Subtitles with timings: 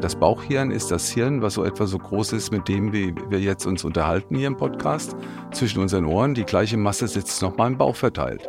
[0.00, 3.38] Das Bauchhirn ist das Hirn, was so etwa so groß ist mit dem, wie wir
[3.38, 5.14] jetzt uns unterhalten hier im Podcast.
[5.52, 8.48] Zwischen unseren Ohren, die gleiche Masse sitzt nochmal im Bauch verteilt.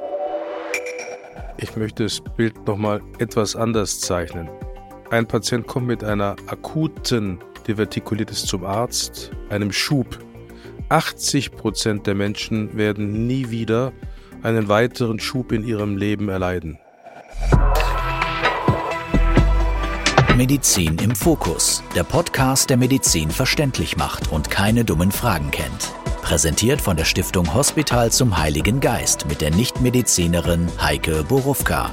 [1.57, 4.49] Ich möchte das Bild nochmal etwas anders zeichnen.
[5.09, 10.20] Ein Patient kommt mit einer akuten Divertikulitis zum Arzt, einem Schub.
[10.88, 13.92] 80 Prozent der Menschen werden nie wieder
[14.42, 16.80] einen weiteren Schub in ihrem Leben erleiden.
[20.41, 25.94] Medizin im Fokus, der Podcast, der Medizin verständlich macht und keine dummen Fragen kennt.
[26.23, 31.91] Präsentiert von der Stiftung Hospital zum Heiligen Geist mit der Nichtmedizinerin Heike Borufka.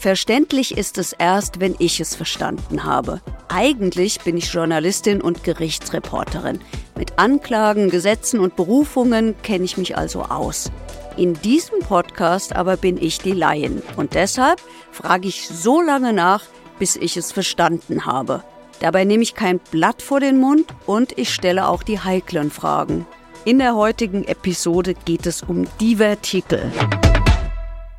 [0.00, 3.20] Verständlich ist es erst, wenn ich es verstanden habe.
[3.46, 6.58] Eigentlich bin ich Journalistin und Gerichtsreporterin.
[6.96, 10.72] Mit Anklagen, Gesetzen und Berufungen kenne ich mich also aus.
[11.16, 14.60] In diesem Podcast aber bin ich die Laien und deshalb
[14.90, 16.42] frage ich so lange nach,
[16.80, 18.42] bis ich es verstanden habe.
[18.80, 23.06] Dabei nehme ich kein Blatt vor den Mund und ich stelle auch die heiklen Fragen.
[23.44, 26.72] In der heutigen Episode geht es um Divertikel.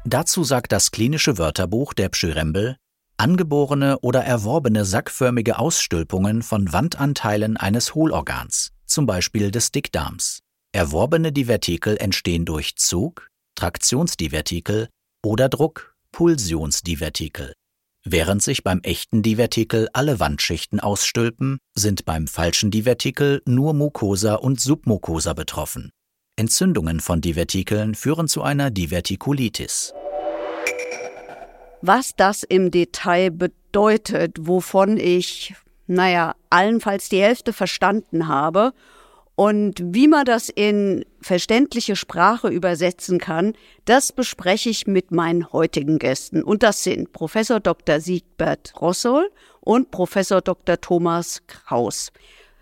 [0.03, 2.75] Dazu sagt das klinische Wörterbuch der Pschyrembel,
[3.17, 10.39] angeborene oder erworbene sackförmige Ausstülpungen von Wandanteilen eines Hohlorgans, zum Beispiel des Dickdarms.
[10.73, 14.89] Erworbene Divertikel entstehen durch Zug, Traktionsdivertikel
[15.23, 17.53] oder Druck, Pulsionsdivertikel.
[18.03, 24.59] Während sich beim echten Divertikel alle Wandschichten ausstülpen, sind beim falschen Divertikel nur Mucosa und
[24.59, 25.91] Submucosa betroffen.
[26.35, 29.93] Entzündungen von Divertikeln führen zu einer Divertikulitis.
[31.83, 35.53] Was das im Detail bedeutet, wovon ich,
[35.86, 38.73] naja, allenfalls die Hälfte verstanden habe
[39.35, 43.53] und wie man das in verständliche Sprache übersetzen kann,
[43.85, 46.43] das bespreche ich mit meinen heutigen Gästen.
[46.43, 47.99] Und das sind Professor Dr.
[47.99, 50.79] Siegbert Rossol und Professor Dr.
[50.79, 52.11] Thomas Kraus.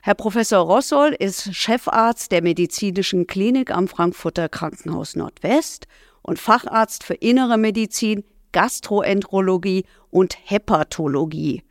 [0.01, 5.87] Herr Professor Rossol ist Chefarzt der medizinischen Klinik am Frankfurter Krankenhaus Nordwest
[6.21, 11.63] und Facharzt für innere Medizin, Gastroenterologie und Hepatologie.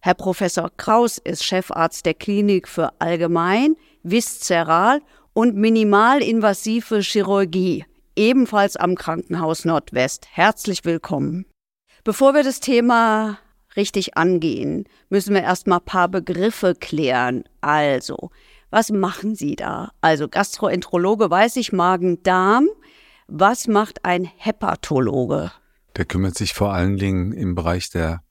[0.00, 5.00] Herr Professor Kraus ist Chefarzt der Klinik für Allgemein, Viszeral
[5.32, 7.84] und minimalinvasive Chirurgie,
[8.16, 10.26] ebenfalls am Krankenhaus Nordwest.
[10.30, 11.46] Herzlich willkommen.
[12.04, 13.38] Bevor wir das Thema
[13.76, 17.44] richtig angehen, müssen wir erstmal ein paar Begriffe klären.
[17.60, 18.30] Also,
[18.70, 19.92] was machen Sie da?
[20.00, 22.68] Also Gastroenterologe weiß ich, Magen-Darm.
[23.26, 25.52] Was macht ein Hepatologe?
[25.96, 28.22] Der kümmert sich vor allen Dingen im Bereich der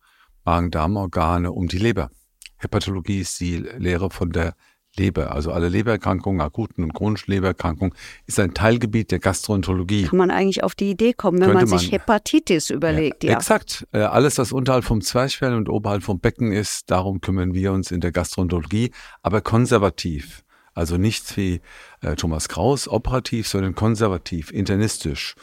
[0.45, 2.09] Magen-Darm-Organe um die Leber.
[2.57, 4.56] Hepatologie ist die Lehre von der
[4.97, 7.94] Leber, also alle Lebererkrankungen, akuten und chronischen Lebererkrankungen,
[8.25, 10.06] ist ein Teilgebiet der Gastroenterologie.
[10.06, 13.31] Kann man eigentlich auf die Idee kommen, wenn man sich Hepatitis überlegt, ja.
[13.31, 13.38] ja.
[13.38, 13.88] Exakt.
[13.91, 17.91] Äh, alles, was unterhalb vom Zwerchfell und oberhalb vom Becken ist, darum kümmern wir uns
[17.91, 18.91] in der Gastroenterologie,
[19.22, 20.44] aber konservativ.
[20.74, 21.62] Also nicht wie
[22.02, 25.36] äh, Thomas Kraus operativ, sondern konservativ, internistisch.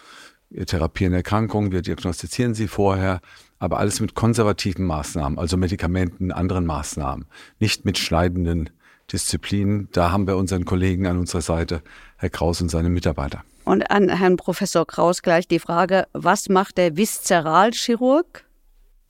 [0.48, 3.20] Wir therapieren Erkrankungen, wir diagnostizieren sie vorher,
[3.58, 7.26] aber alles mit konservativen Maßnahmen, also Medikamenten, anderen Maßnahmen,
[7.58, 8.70] nicht mit schneidenden
[9.12, 9.88] Disziplin.
[9.92, 11.82] Da haben wir unseren Kollegen an unserer Seite,
[12.16, 13.44] Herr Kraus und seine Mitarbeiter.
[13.64, 18.44] Und an Herrn Professor Kraus gleich die Frage, was macht der Viszeralchirurg?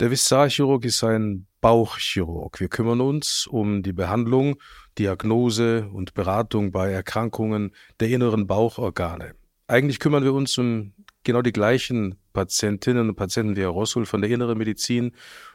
[0.00, 2.60] Der Viszeralchirurg ist ein Bauchchirurg.
[2.60, 4.56] Wir kümmern uns um die Behandlung,
[4.98, 9.34] Diagnose und Beratung bei Erkrankungen der inneren Bauchorgane.
[9.66, 10.92] Eigentlich kümmern wir uns um
[11.24, 15.12] genau die gleichen Patientinnen und Patienten wie Herr Rossul von der inneren Medizin,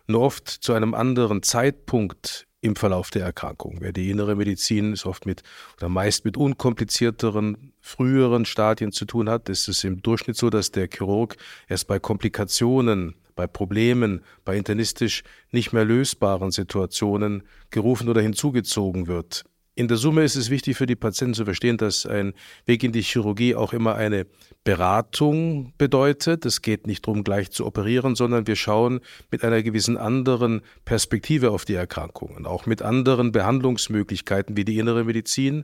[0.08, 3.78] nur oft zu einem anderen Zeitpunkt im Verlauf der Erkrankung.
[3.80, 5.44] Wer die innere Medizin ist oft mit
[5.78, 10.72] oder meist mit unkomplizierteren, früheren Stadien zu tun hat, ist es im Durchschnitt so, dass
[10.72, 11.38] der Chirurg
[11.68, 19.46] erst bei Komplikationen, bei Problemen, bei internistisch nicht mehr lösbaren Situationen gerufen oder hinzugezogen wird.
[19.80, 22.34] In der Summe ist es wichtig für die Patienten zu verstehen, dass ein
[22.66, 24.26] Weg in die Chirurgie auch immer eine
[24.66, 26.46] Beratung bedeutet.
[26.46, 29.00] Es geht nicht darum, gleich zu operieren, sondern wir schauen
[29.32, 35.06] mit einer gewissen anderen Perspektive auf die Erkrankungen, auch mit anderen Behandlungsmöglichkeiten wie die innere
[35.06, 35.64] Medizin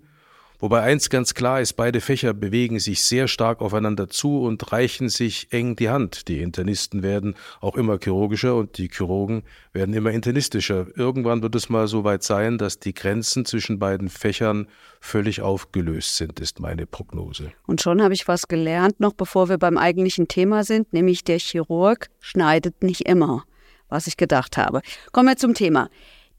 [0.65, 5.09] Wobei eins ganz klar ist, beide Fächer bewegen sich sehr stark aufeinander zu und reichen
[5.09, 6.27] sich eng die Hand.
[6.27, 10.87] Die Internisten werden auch immer chirurgischer und die Chirurgen werden immer internistischer.
[10.95, 14.65] Irgendwann wird es mal so weit sein, dass die Grenzen zwischen beiden Fächern
[14.99, 17.51] völlig aufgelöst sind, ist meine Prognose.
[17.67, 21.37] Und schon habe ich was gelernt, noch bevor wir beim eigentlichen Thema sind, nämlich der
[21.37, 23.43] Chirurg schneidet nicht immer,
[23.87, 24.81] was ich gedacht habe.
[25.11, 25.91] Kommen wir zum Thema.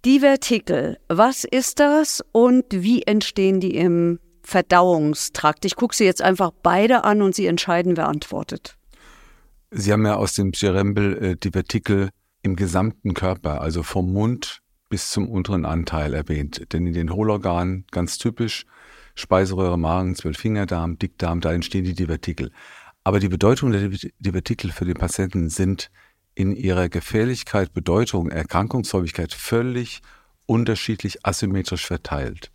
[0.04, 5.64] Divertikel, was ist das und wie entstehen die im Verdauungstrakt?
[5.64, 8.76] Ich gucke Sie jetzt einfach beide an und Sie entscheiden, wer antwortet.
[9.70, 12.10] Sie haben ja aus dem Pschyrembel äh, Divertikel
[12.43, 16.72] im gesamten Körper, also vom Mund bis zum unteren Anteil erwähnt.
[16.72, 18.66] Denn in den Hohlorganen, ganz typisch,
[19.16, 22.52] Speiseröhre, Magen, Zwölffingerdarm, Dickdarm, da entstehen die Divertikel.
[23.02, 25.90] Aber die Bedeutung der Divertikel für den Patienten sind
[26.36, 30.02] in ihrer Gefährlichkeit, Bedeutung, Erkrankungshäufigkeit völlig
[30.46, 32.52] unterschiedlich asymmetrisch verteilt.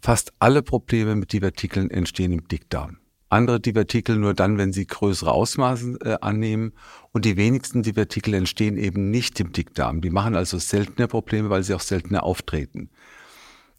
[0.00, 2.98] Fast alle Probleme mit Divertikeln entstehen im Dickdarm.
[3.28, 6.72] Andere Divertikel nur dann, wenn sie größere Ausmaße äh, annehmen.
[7.12, 10.00] Und die wenigsten Divertikel entstehen eben nicht im Dickdarm.
[10.00, 12.88] Die machen also seltene Probleme, weil sie auch seltener auftreten.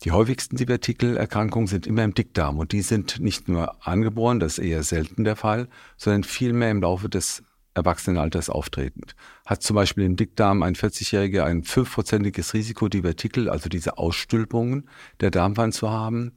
[0.03, 4.65] Die häufigsten Divertikelerkrankungen sind immer im Dickdarm und die sind nicht nur angeboren, das ist
[4.65, 7.41] eher selten der Fall, sondern vielmehr im Laufe des
[7.77, 9.15] Erwachsenenalters auftretend.
[9.45, 14.89] Hat zum Beispiel im Dickdarm ein 40-Jähriger ein fünfprozentiges Risiko, Divertikel, also diese Ausstülpungen
[15.21, 16.33] der Darmwand zu haben,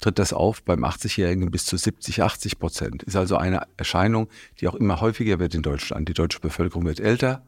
[0.00, 3.02] tritt das auf beim 80-Jährigen bis zu 70, 80 Prozent.
[3.02, 4.28] Ist also eine Erscheinung,
[4.60, 6.08] die auch immer häufiger wird in Deutschland.
[6.08, 7.44] Die deutsche Bevölkerung wird älter,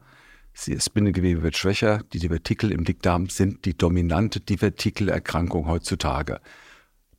[0.67, 6.41] das Bindegewebe wird schwächer, die Divertikel im Dickdarm sind die dominante Divertikelerkrankung heutzutage.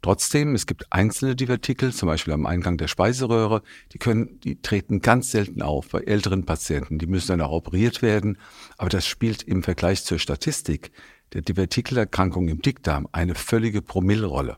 [0.03, 3.63] Trotzdem, es gibt einzelne Divertikel, zum Beispiel am Eingang der Speiseröhre,
[3.93, 6.99] die können, die treten ganz selten auf bei älteren Patienten.
[6.99, 8.39] Die müssen dann auch operiert werden.
[8.79, 10.91] Aber das spielt im Vergleich zur Statistik
[11.35, 14.57] der Divertikelerkrankung im Dickdarm eine völlige Promillrolle.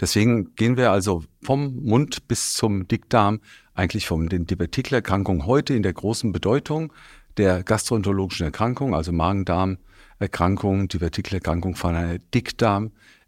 [0.00, 3.40] Deswegen gehen wir also vom Mund bis zum Dickdarm
[3.74, 6.92] eigentlich von den Divertikelerkrankungen heute in der großen Bedeutung
[7.36, 12.18] der gastroenterologischen Erkrankung, also Magen-Darm-Erkrankung, Divertikelerkrankung von einer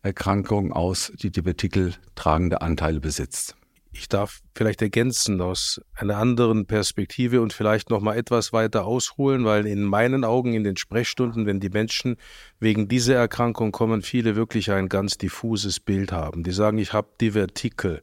[0.05, 3.57] Dickdarmerkrankung aus, die Divertikel tragende Anteile besitzt.
[3.97, 9.45] Ich darf vielleicht ergänzen aus einer anderen Perspektive und vielleicht noch mal etwas weiter ausholen,
[9.45, 12.17] weil in meinen Augen in den Sprechstunden, wenn die Menschen
[12.59, 16.43] wegen dieser Erkrankung kommen, viele wirklich ein ganz diffuses Bild haben.
[16.43, 18.03] Die sagen, ich habe Divertikel.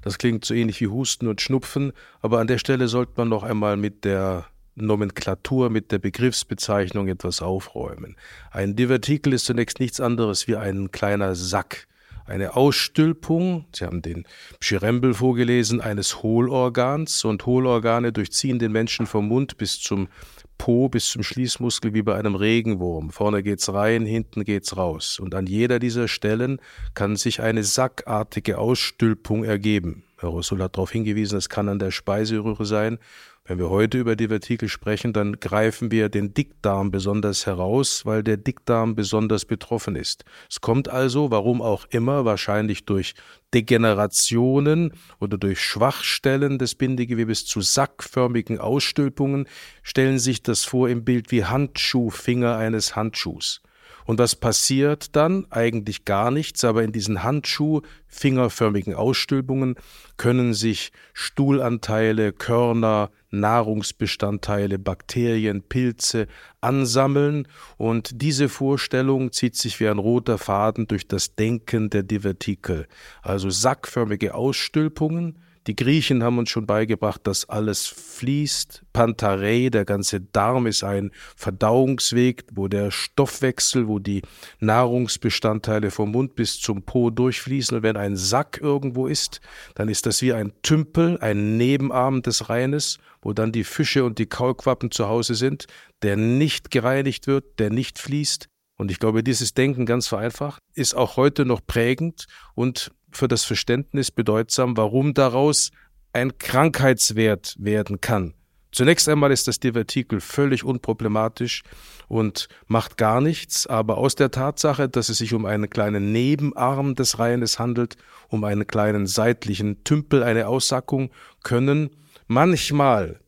[0.00, 3.42] Das klingt so ähnlich wie Husten und Schnupfen, aber an der Stelle sollte man noch
[3.42, 8.16] einmal mit der Nomenklatur, mit der Begriffsbezeichnung etwas aufräumen.
[8.50, 11.86] Ein Divertikel ist zunächst nichts anderes wie ein kleiner Sack
[12.24, 14.24] eine Ausstülpung, Sie haben den
[14.60, 20.08] Pschyrembel vorgelesen, eines Hohlorgans und Hohlorgane durchziehen den Menschen vom Mund bis zum
[20.56, 23.10] Po, bis zum Schließmuskel wie bei einem Regenwurm.
[23.10, 25.18] Vorne geht's rein, hinten geht's raus.
[25.18, 26.60] Und an jeder dieser Stellen
[26.94, 30.04] kann sich eine sackartige Ausstülpung ergeben.
[30.18, 32.98] Herr Rossul hat darauf hingewiesen, es kann an der Speiseröhre sein
[33.44, 38.36] wenn wir heute über Divertikel sprechen, dann greifen wir den Dickdarm besonders heraus, weil der
[38.36, 40.24] Dickdarm besonders betroffen ist.
[40.48, 43.14] Es kommt also, warum auch immer, wahrscheinlich durch
[43.52, 49.48] Degenerationen oder durch Schwachstellen des Bindegewebes zu sackförmigen Ausstülpungen,
[49.82, 53.60] stellen sich das vor im Bild wie Handschuhfinger eines Handschuhs.
[54.04, 55.46] Und was passiert dann?
[55.50, 59.76] Eigentlich gar nichts, aber in diesen Handschuh-fingerförmigen Ausstülpungen
[60.16, 66.26] können sich Stuhlanteile, Körner, Nahrungsbestandteile, Bakterien, Pilze
[66.60, 72.86] ansammeln und diese Vorstellung zieht sich wie ein roter Faden durch das Denken der Divertikel.
[73.22, 78.82] Also sackförmige Ausstülpungen, die Griechen haben uns schon beigebracht, dass alles fließt.
[78.92, 84.22] Pantarei, der ganze Darm ist ein Verdauungsweg, wo der Stoffwechsel, wo die
[84.58, 87.76] Nahrungsbestandteile vom Mund bis zum Po durchfließen.
[87.76, 89.40] Und wenn ein Sack irgendwo ist,
[89.76, 94.18] dann ist das wie ein Tümpel, ein Nebenarm des Rheines, wo dann die Fische und
[94.18, 95.66] die Kaulquappen zu Hause sind,
[96.02, 98.48] der nicht gereinigt wird, der nicht fließt.
[98.76, 103.44] Und ich glaube, dieses Denken ganz vereinfacht ist auch heute noch prägend und für das
[103.44, 105.70] Verständnis bedeutsam, warum daraus
[106.12, 108.34] ein Krankheitswert werden kann.
[108.72, 111.62] Zunächst einmal ist das Divertikel völlig unproblematisch
[112.08, 116.94] und macht gar nichts, aber aus der Tatsache, dass es sich um einen kleinen Nebenarm
[116.94, 117.96] des Reihenes handelt,
[118.28, 121.10] um einen kleinen seitlichen Tümpel, eine Aussackung,
[121.42, 121.90] können
[122.28, 123.20] manchmal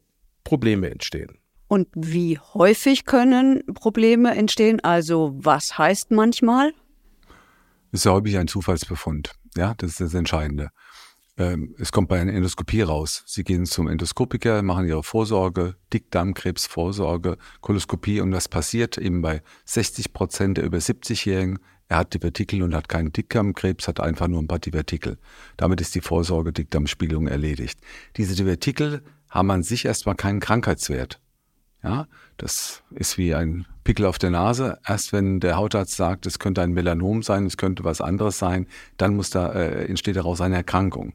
[0.45, 1.39] Probleme entstehen.
[1.69, 4.81] Und wie häufig können Probleme entstehen?
[4.81, 6.73] Also was heißt manchmal?
[7.91, 9.33] Das ist ja häufig ein Zufallsbefund.
[9.57, 10.71] Ja, das ist das Entscheidende.
[11.37, 13.25] Ähm, es kommt bei einer Endoskopie raus.
[13.27, 20.13] Sie gehen zum Endoskopiker, machen ihre Vorsorge, Dickdarmkrebsvorsorge, Koloskopie und was passiert eben bei 60
[20.13, 21.59] Prozent der über 70-Jährigen?
[21.89, 25.19] Er hat Divertikel und hat keinen Dickdarmkrebs, hat einfach nur ein paar Divertikel.
[25.57, 27.81] Damit ist die Vorsorge Dickdarmspiegelung erledigt.
[28.17, 31.21] Diese Divertikel haben an sich erstmal keinen Krankheitswert.
[31.85, 34.79] Ja, das ist wie ein Pickel auf der Nase.
[34.87, 38.67] Erst wenn der Hautarzt sagt, es könnte ein Melanom sein, es könnte was anderes sein,
[38.97, 41.13] dann muss da, äh, entsteht daraus eine Erkrankung.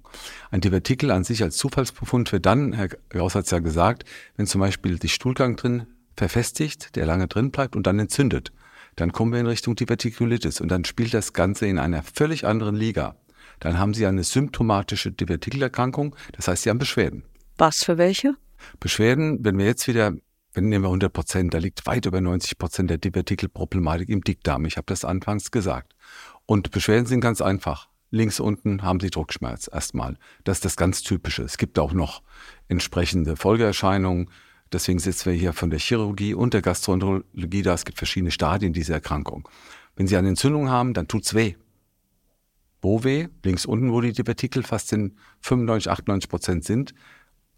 [0.52, 4.04] Ein Divertikel an sich als Zufallsbefund wird dann, Herr Gauss hat es ja gesagt,
[4.38, 8.52] wenn zum Beispiel die Stuhlgang drin verfestigt, der lange drin bleibt und dann entzündet.
[8.96, 12.76] Dann kommen wir in Richtung Divertikulitis und dann spielt das Ganze in einer völlig anderen
[12.76, 13.16] Liga.
[13.60, 17.24] Dann haben Sie eine symptomatische Divertikelerkrankung, das heißt, Sie haben Beschwerden.
[17.58, 18.36] Was für welche?
[18.80, 20.14] Beschwerden, wenn wir jetzt wieder
[20.54, 24.66] wenn nehmen wir 100 Prozent, da liegt weit über 90 Prozent der Divertikelproblematik im Dickdarm.
[24.66, 25.96] Ich habe das anfangs gesagt.
[26.46, 27.88] Und Beschwerden sind ganz einfach.
[28.12, 30.18] Links unten haben Sie Druckschmerz erstmal.
[30.44, 31.44] Das ist das ganz Typische.
[31.44, 32.24] Es gibt auch noch
[32.68, 34.32] entsprechende Folgeerscheinungen.
[34.72, 37.76] Deswegen sitzen wir hier von der Chirurgie und der Gastroenterologie da.
[37.76, 39.48] Es gibt verschiedene Stadien dieser Erkrankung.
[39.96, 41.56] Wenn Sie eine Entzündung haben, dann tut's weh.
[42.82, 43.28] Wo weh?
[43.44, 46.94] Links unten, wo die Divertikel fast in 95, 98 Prozent sind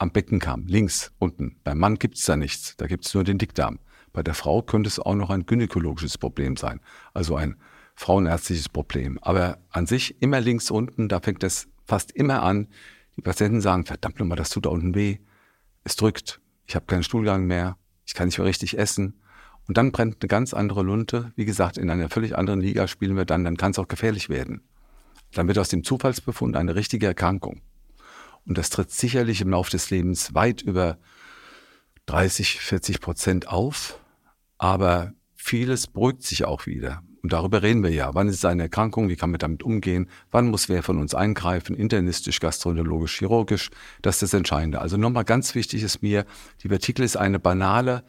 [0.01, 1.58] am Beckenkamm, links unten.
[1.63, 3.77] Beim Mann gibt es da nichts, da gibt es nur den Dickdarm.
[4.13, 6.81] Bei der Frau könnte es auch noch ein gynäkologisches Problem sein,
[7.13, 7.55] also ein
[7.93, 9.20] frauenärztliches Problem.
[9.22, 12.67] Aber an sich immer links unten, da fängt es fast immer an.
[13.15, 15.20] Die Patienten sagen, verdammt nochmal, das tut da unten weh.
[15.84, 19.22] Es drückt, ich habe keinen Stuhlgang mehr, ich kann nicht mehr richtig essen.
[19.67, 21.31] Und dann brennt eine ganz andere Lunte.
[21.36, 24.29] Wie gesagt, in einer völlig anderen Liga spielen wir dann, dann kann es auch gefährlich
[24.29, 24.63] werden.
[25.31, 27.62] Dann wird aus dem Zufallsbefund eine richtige Erkrankung.
[28.45, 30.98] Und das tritt sicherlich im Laufe des Lebens weit über
[32.07, 34.00] 30, 40 Prozent auf.
[34.57, 37.01] Aber vieles beruhigt sich auch wieder.
[37.24, 38.15] Und darüber reden wir ja.
[38.15, 39.10] Wann ist es eine Erkrankung?
[39.10, 40.10] Wie kann man damit umgehen?
[40.31, 41.75] Wann muss wer von uns eingreifen?
[41.75, 43.69] Internistisch, gastroenterologisch, chirurgisch?
[44.01, 44.81] Das ist das Entscheidende.
[44.81, 46.25] Also nochmal ganz wichtig ist mir,
[46.63, 48.03] die Vertikel ist eine banale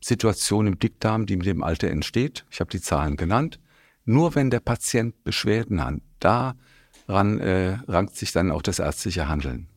[0.00, 2.46] Situation im Dickdarm, die mit dem Alter entsteht.
[2.50, 3.60] Ich habe die Zahlen genannt.
[4.06, 9.68] Nur wenn der Patient Beschwerden hat, daran äh, rankt sich dann auch das ärztliche Handeln.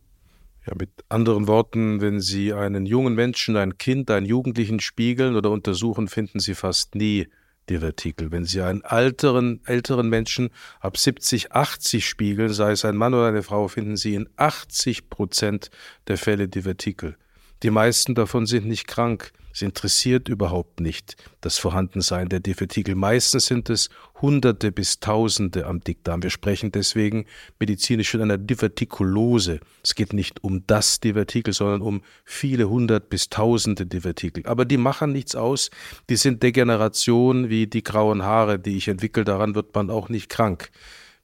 [0.67, 5.49] Ja, mit anderen Worten, wenn Sie einen jungen Menschen, ein Kind, einen Jugendlichen spiegeln oder
[5.49, 7.27] untersuchen, finden Sie fast nie
[7.69, 8.31] Divertikel.
[8.31, 10.49] Wenn Sie einen älteren, älteren Menschen
[10.81, 15.09] ab 70, 80 spiegeln, sei es ein Mann oder eine Frau, finden Sie in 80
[15.09, 15.69] Prozent
[16.07, 17.17] der Fälle Divertikel.
[17.63, 19.31] Die meisten davon sind nicht krank.
[19.51, 22.93] Es interessiert überhaupt nicht das Vorhandensein der Divertikel.
[22.93, 23.89] Meistens sind es
[24.21, 26.21] Hunderte bis Tausende am Dickdarm.
[26.21, 27.25] Wir sprechen deswegen
[27.59, 29.59] medizinisch von einer Divertikulose.
[29.83, 34.45] Es geht nicht um das Divertikel, sondern um viele hundert bis tausende Divertikel.
[34.45, 35.71] Aber die machen nichts aus.
[36.07, 39.23] Die sind Degeneration wie die grauen Haare, die ich entwickle.
[39.23, 40.69] Daran wird man auch nicht krank.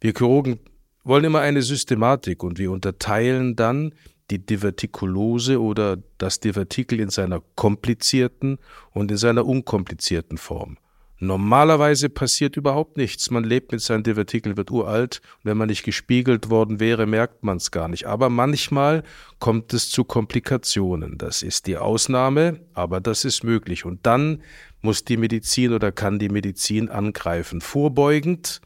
[0.01, 0.59] Wir Chirurgen
[1.03, 3.93] wollen immer eine Systematik und wir unterteilen dann
[4.31, 8.57] die Divertikulose oder das Divertikel in seiner komplizierten
[8.91, 10.77] und in seiner unkomplizierten Form.
[11.23, 13.31] Normalerweise passiert überhaupt nichts.
[13.31, 15.21] Man lebt mit seinem Divertikel, wird uralt.
[15.41, 18.07] Wenn man nicht gespiegelt worden wäre, merkt man es gar nicht.
[18.07, 19.03] Aber manchmal
[19.39, 21.17] kommt es zu Komplikationen.
[21.17, 23.85] Das ist die Ausnahme, aber das ist möglich.
[23.85, 24.41] Und dann
[24.81, 27.61] muss die Medizin oder kann die Medizin angreifen.
[27.61, 28.59] Vorbeugend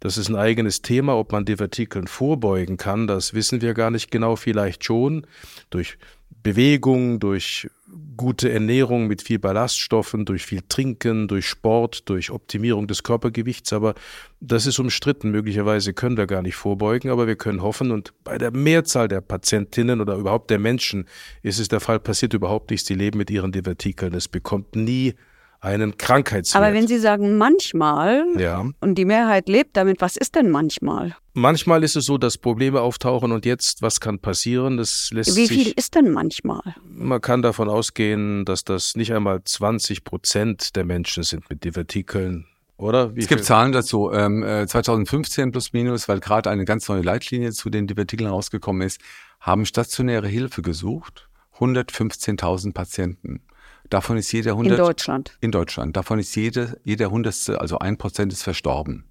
[0.00, 4.10] das ist ein eigenes Thema, ob man Divertikeln vorbeugen kann, das wissen wir gar nicht
[4.10, 5.26] genau, vielleicht schon
[5.70, 5.98] durch
[6.42, 7.68] Bewegung, durch
[8.16, 13.72] gute Ernährung mit viel Ballaststoffen, durch viel Trinken, durch Sport, durch Optimierung des Körpergewichts.
[13.72, 13.94] Aber
[14.40, 15.30] das ist umstritten.
[15.30, 17.90] Möglicherweise können wir gar nicht vorbeugen, aber wir können hoffen.
[17.90, 21.06] Und bei der Mehrzahl der Patientinnen oder überhaupt der Menschen
[21.42, 22.86] ist es der Fall, passiert überhaupt nichts.
[22.86, 24.14] Die leben mit ihren Divertikeln.
[24.14, 25.14] Es bekommt nie
[25.60, 26.62] einen Krankheitswert.
[26.62, 28.64] Aber wenn Sie sagen manchmal ja.
[28.80, 31.14] und die Mehrheit lebt damit, was ist denn manchmal?
[31.34, 34.78] Manchmal ist es so, dass Probleme auftauchen und jetzt, was kann passieren?
[34.78, 36.62] Das lässt Wie sich, viel ist denn manchmal?
[36.84, 42.46] Man kann davon ausgehen, dass das nicht einmal 20 Prozent der Menschen sind mit Divertikeln.
[42.78, 43.14] Oder?
[43.14, 43.46] Wie es gibt viel?
[43.46, 44.10] Zahlen dazu.
[44.10, 48.86] Ähm, 2015 äh, plus minus, weil gerade eine ganz neue Leitlinie zu den Divertikeln rausgekommen
[48.86, 49.00] ist,
[49.38, 51.28] haben stationäre Hilfe gesucht.
[51.58, 53.42] 115.000 Patienten.
[53.90, 54.78] Davon ist jeder hundert.
[54.78, 55.36] In Deutschland.
[55.40, 55.96] In Deutschland.
[55.96, 59.04] Davon ist jede, jeder hundertste, also ein Prozent ist verstorben.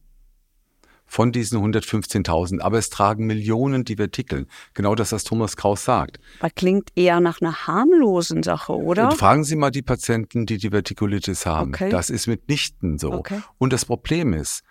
[1.05, 2.62] Von diesen 115.000.
[2.62, 4.45] Aber es tragen Millionen Divertikel.
[4.75, 6.19] Genau das, was Thomas Kraus sagt.
[6.39, 9.09] Das klingt eher nach einer harmlosen Sache, oder?
[9.09, 11.74] Und fragen Sie mal die Patienten, die Divertikulitis haben.
[11.74, 11.89] Okay.
[11.89, 13.12] Das ist mitnichten so.
[13.12, 13.41] Okay.
[13.57, 14.62] Und das Problem ist,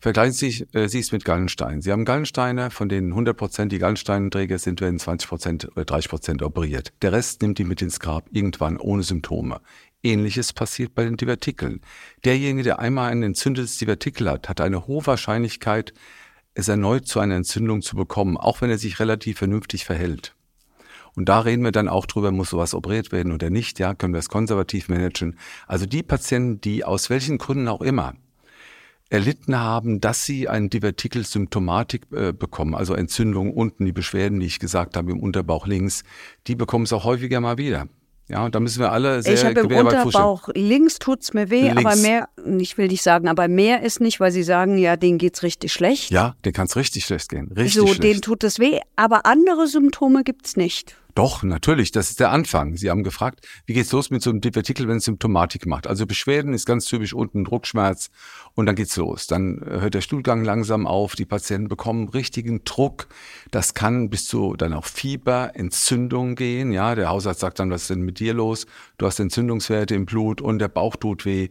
[0.00, 1.82] Vergleichen Sie, äh, Sie es mit Gallensteinen.
[1.82, 6.08] Sie haben Gallensteine, von denen 100 Prozent die Gallensteinenträger sind, werden 20 Prozent oder 30
[6.08, 6.94] Prozent operiert.
[7.02, 9.60] Der Rest nimmt die mit ins Grab, irgendwann ohne Symptome.
[10.02, 11.82] Ähnliches passiert bei den Divertikeln.
[12.24, 15.92] Derjenige, der einmal ein entzündetes Divertikel hat, hat eine hohe Wahrscheinlichkeit,
[16.54, 20.34] es erneut zu einer Entzündung zu bekommen, auch wenn er sich relativ vernünftig verhält.
[21.14, 24.14] Und da reden wir dann auch drüber, muss sowas operiert werden oder nicht, ja, können
[24.14, 25.38] wir es konservativ managen.
[25.66, 28.14] Also die Patienten, die aus welchen Gründen auch immer
[29.10, 34.60] erlitten haben, dass sie eine Divertikelsymptomatik äh, bekommen, also Entzündung unten, die Beschwerden, die ich
[34.60, 36.04] gesagt habe, im Unterbauch links,
[36.46, 37.88] die bekommen es auch häufiger mal wieder.
[38.28, 41.62] Ja, und da müssen wir alle sehr Ich habe im Unterbauch links tut's mir weh,
[41.62, 41.84] links.
[41.84, 42.28] aber mehr,
[42.60, 45.72] ich will nicht sagen, aber mehr ist nicht, weil sie sagen, ja, denen geht's richtig
[45.72, 46.12] schlecht.
[46.12, 47.48] Ja, den kann's richtig schlecht gehen.
[47.48, 48.04] Richtig so, schlecht.
[48.04, 50.94] denen tut es weh, aber andere Symptome gibt's nicht.
[51.20, 52.78] Doch, natürlich, das ist der Anfang.
[52.78, 55.86] Sie haben gefragt, wie geht's los mit so einem Divertikel, wenn es Symptomatik macht?
[55.86, 58.08] Also Beschwerden ist ganz typisch unten Druckschmerz
[58.54, 59.26] und dann geht's los.
[59.26, 63.08] Dann äh, hört der Stuhlgang langsam auf, die Patienten bekommen richtigen Druck.
[63.50, 66.72] Das kann bis zu dann auch Fieber, Entzündung gehen.
[66.72, 68.64] Ja, der Hausarzt sagt dann, was ist denn mit dir los?
[68.96, 71.50] Du hast Entzündungswerte im Blut und der Bauch tut weh.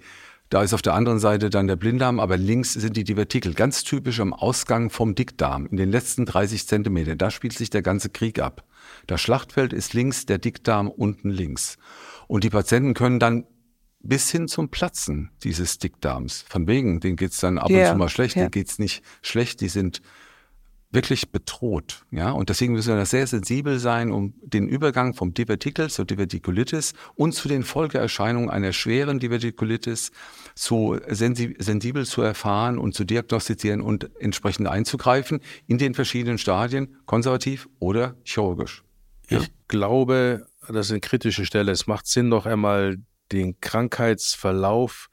[0.50, 3.54] Da ist auf der anderen Seite dann der Blinddarm, aber links sind die Divertikel.
[3.54, 7.20] Ganz typisch am Ausgang vom Dickdarm, in den letzten 30 Zentimetern.
[7.20, 8.64] Da spielt sich der ganze Krieg ab.
[9.10, 11.78] Das Schlachtfeld ist links, der Dickdarm unten links.
[12.28, 13.46] Und die Patienten können dann
[14.02, 16.46] bis hin zum Platzen dieses Dickdarms.
[16.48, 18.44] Von wegen, denen geht's dann ab Ja, und zu mal schlecht, ja.
[18.44, 20.04] denen geht's nicht schlecht, die sind
[20.92, 22.06] wirklich bedroht.
[22.12, 26.06] Ja, und deswegen müssen wir da sehr sensibel sein, um den Übergang vom Divertikel zur
[26.06, 30.12] Divertikulitis und zu den Folgeerscheinungen einer schweren Divertikulitis
[30.54, 36.96] so sensi sensibel zu erfahren und zu diagnostizieren und entsprechend einzugreifen in den verschiedenen Stadien,
[37.08, 38.84] konservativ oder chirurgisch.
[39.30, 41.72] Ich glaube, das ist eine kritische Stelle.
[41.72, 42.98] Es macht Sinn, noch einmal
[43.32, 45.10] den Krankheitsverlauf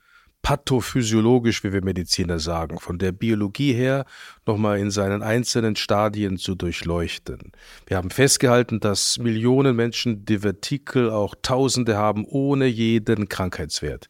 [0.46, 4.04] pathophysiologisch, wie wir Mediziner sagen, von der Biologie her
[4.46, 7.50] nochmal in seinen einzelnen Stadien zu durchleuchten.
[7.88, 14.08] Wir haben festgehalten, dass Millionen Menschen Divertikel auch Tausende haben ohne jeden Krankheitswert.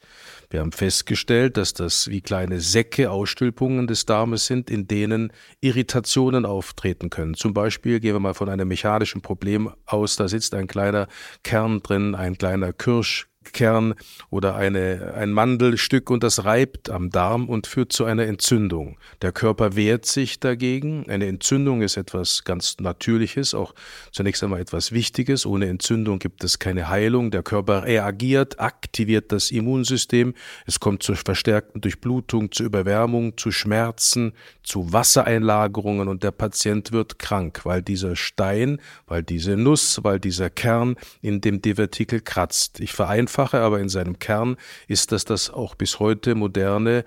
[0.56, 6.46] Wir haben festgestellt, dass das wie kleine Säcke Ausstülpungen des Darmes sind, in denen Irritationen
[6.46, 7.34] auftreten können.
[7.34, 11.08] Zum Beispiel gehen wir mal von einem mechanischen Problem aus, da sitzt ein kleiner
[11.42, 13.28] Kern drin, ein kleiner Kirsch.
[13.52, 13.94] Kern
[14.30, 18.98] oder eine, ein Mandelstück und das reibt am Darm und führt zu einer Entzündung.
[19.22, 21.08] Der Körper wehrt sich dagegen.
[21.08, 23.74] Eine Entzündung ist etwas ganz Natürliches, auch
[24.12, 25.46] zunächst einmal etwas Wichtiges.
[25.46, 27.30] Ohne Entzündung gibt es keine Heilung.
[27.30, 30.34] Der Körper reagiert, aktiviert das Immunsystem.
[30.66, 37.18] Es kommt zur verstärkten Durchblutung, zur Überwärmung, zu Schmerzen, zu Wassereinlagerungen und der Patient wird
[37.18, 42.80] krank, weil dieser Stein, weil diese Nuss, weil dieser Kern in dem Divertikel kratzt.
[42.80, 44.56] Ich vereinfache, aber in seinem Kern
[44.88, 47.04] ist das das auch bis heute moderne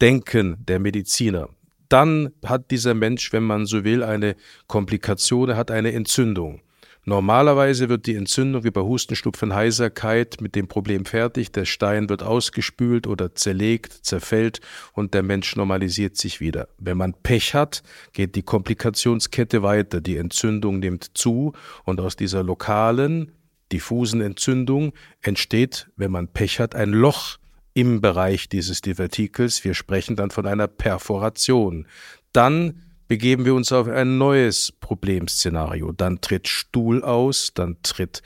[0.00, 1.48] Denken der Mediziner.
[1.88, 4.36] Dann hat dieser Mensch, wenn man so will, eine
[4.66, 6.62] Komplikation, er hat eine Entzündung.
[7.04, 12.22] Normalerweise wird die Entzündung wie bei Hustenstupfen, Heiserkeit mit dem Problem fertig, der Stein wird
[12.22, 14.60] ausgespült oder zerlegt, zerfällt
[14.92, 16.68] und der Mensch normalisiert sich wieder.
[16.78, 21.52] Wenn man Pech hat, geht die Komplikationskette weiter, die Entzündung nimmt zu
[21.84, 23.32] und aus dieser lokalen,
[23.72, 27.38] diffusen Entzündung entsteht, wenn man Pech hat, ein Loch
[27.74, 29.64] im Bereich dieses Divertikels.
[29.64, 31.86] Wir sprechen dann von einer Perforation.
[32.32, 35.92] Dann begeben wir uns auf ein neues Problemszenario.
[35.92, 38.22] Dann tritt Stuhl aus, dann tritt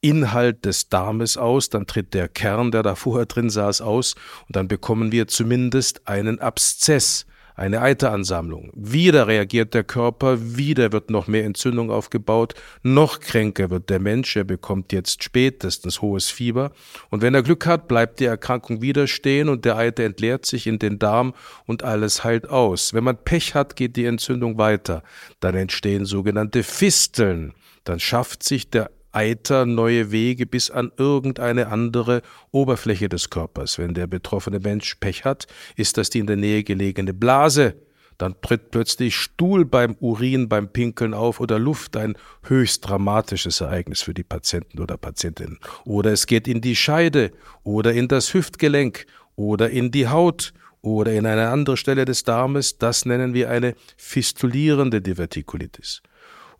[0.00, 4.14] Inhalt des Darmes aus, dann tritt der Kern, der da vorher drin saß, aus
[4.48, 8.70] und dann bekommen wir zumindest einen Abszess, eine Eiteransammlung.
[8.74, 14.36] Wieder reagiert der Körper, wieder wird noch mehr Entzündung aufgebaut, noch kränker wird der Mensch,
[14.36, 16.72] er bekommt jetzt spätestens hohes Fieber
[17.10, 20.66] und wenn er Glück hat, bleibt die Erkrankung wieder stehen und der Eiter entleert sich
[20.66, 21.34] in den Darm
[21.66, 22.94] und alles heilt aus.
[22.94, 25.02] Wenn man Pech hat, geht die Entzündung weiter,
[25.40, 32.22] dann entstehen sogenannte Fisteln, dann schafft sich der Eiter neue Wege bis an irgendeine andere
[32.50, 33.78] Oberfläche des Körpers.
[33.78, 35.46] Wenn der betroffene Mensch Pech hat,
[35.76, 37.74] ist das die in der Nähe gelegene Blase.
[38.18, 44.02] Dann tritt plötzlich Stuhl beim Urin, beim Pinkeln auf oder Luft, ein höchst dramatisches Ereignis
[44.02, 45.58] für die Patienten oder Patientinnen.
[45.84, 47.32] Oder es geht in die Scheide
[47.64, 52.78] oder in das Hüftgelenk oder in die Haut oder in eine andere Stelle des Darmes.
[52.78, 56.02] Das nennen wir eine fistulierende Divertikulitis.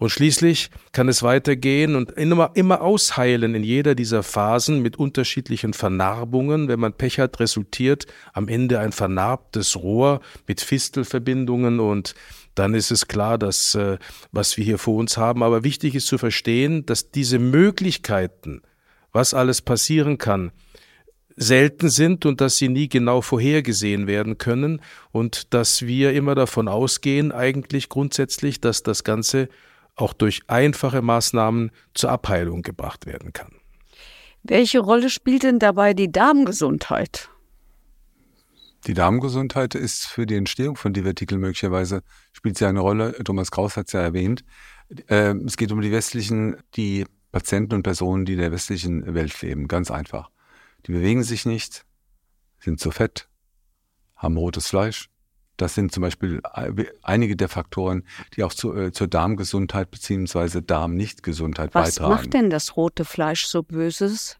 [0.02, 5.74] Und schließlich kann es weitergehen und immer, immer ausheilen in jeder dieser Phasen mit unterschiedlichen
[5.74, 6.66] Vernarbungen.
[6.66, 12.16] Wenn man Pech hat, resultiert am Ende ein vernarbtes Rohr mit Fistelverbindungen und
[12.56, 13.98] dann ist es klar, dass äh,
[14.32, 15.44] was wir hier vor uns haben.
[15.44, 18.62] Aber wichtig ist zu verstehen, dass diese Möglichkeiten,
[19.12, 20.50] was alles passieren kann,
[21.36, 24.80] selten sind und dass sie nie genau vorhergesehen werden können
[25.12, 29.48] und dass wir immer davon ausgehen, eigentlich grundsätzlich, dass das Ganze
[29.96, 33.52] auch durch einfache Maßnahmen zur Abheilung gebracht werden kann.
[34.42, 37.28] Welche Rolle spielt denn dabei die Darmgesundheit?
[38.86, 42.02] Die Darmgesundheit ist für die Entstehung von Divertikel möglicherweise,
[42.32, 43.12] spielt sie eine Rolle.
[43.22, 44.44] Thomas Kraus hat es ja erwähnt.
[45.06, 49.40] Äh, es geht um die westlichen, die Patienten und Personen, die in der westlichen Welt
[49.40, 49.68] leben.
[49.68, 50.30] Ganz einfach.
[50.86, 51.86] Die bewegen sich nicht,
[52.58, 53.28] sind zu fett,
[54.16, 55.11] haben rotes Fleisch.
[55.62, 56.42] Das sind zum Beispiel
[57.02, 58.02] einige der Faktoren,
[58.36, 62.10] die auch zu, äh, zur Darmgesundheit beziehungsweise Darmnichtgesundheit Was beitragen.
[62.14, 64.38] macht denn das rote Fleisch so Böses?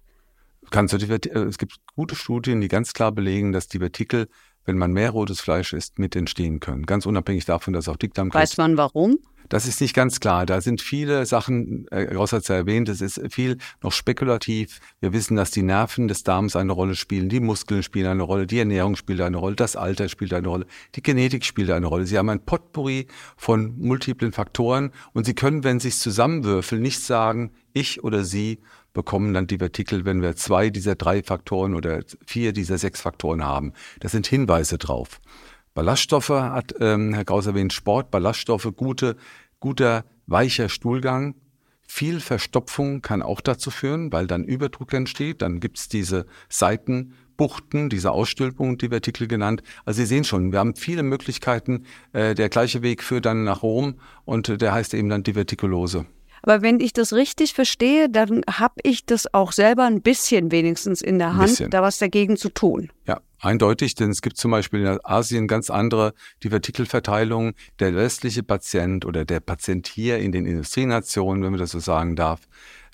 [0.71, 4.29] Kann zu Divert- äh, es gibt gute Studien, die ganz klar belegen, dass Divertikel
[4.65, 6.87] wenn man mehr rotes Fleisch isst, mit entstehen können.
[6.87, 8.41] Ganz unabhängig davon, dass auch Dickdarmkrebs.
[8.53, 9.19] Weiß man warum?
[9.53, 10.47] Das ist nicht ganz klar.
[10.47, 14.81] Da sind viele Sachen, äh, Ross hat es ja erwähnt, es ist viel noch spekulativ.
[15.01, 18.47] Wir wissen, dass die Nerven des Darms eine Rolle spielen, die Muskeln spielen eine Rolle,
[18.47, 22.07] die Ernährung spielt eine Rolle, das Alter spielt eine Rolle, die Genetik spielt eine Rolle.
[22.07, 27.01] Sie haben ein Potpourri von multiplen Faktoren und Sie können, wenn Sie es zusammenwürfeln, nicht
[27.01, 28.59] sagen, ich oder Sie
[28.95, 33.45] bekommen dann die Vertikel, wenn wir zwei dieser drei Faktoren oder vier dieser sechs Faktoren
[33.45, 33.75] haben.
[34.01, 35.21] Das sind Hinweise drauf.
[35.75, 39.17] Ballaststoffe hat ähm, Herr Kraus erwähnt, Sport, Ballaststoffe, gute
[39.63, 41.35] guter, weicher Stuhlgang.
[41.87, 45.41] Viel Verstopfung kann auch dazu führen, weil dann Überdruck entsteht.
[45.41, 49.63] Dann gibt's diese Seitenbuchten, diese Ausstülpung, die Vertikel genannt.
[49.85, 51.85] Also Sie sehen schon, wir haben viele Möglichkeiten.
[52.13, 53.95] Äh, der gleiche Weg führt dann nach Rom
[54.25, 56.07] und äh, der heißt eben dann Divertikulose.
[56.43, 61.01] Aber wenn ich das richtig verstehe, dann habe ich das auch selber ein bisschen wenigstens
[61.01, 62.91] in der Hand, da was dagegen zu tun.
[63.07, 67.55] Ja, eindeutig, denn es gibt zum Beispiel in Asien ganz andere Divertikelverteilungen.
[67.81, 72.17] Der westliche Patient oder der Patient hier in den Industrienationen, wenn man das so sagen
[72.17, 72.41] darf,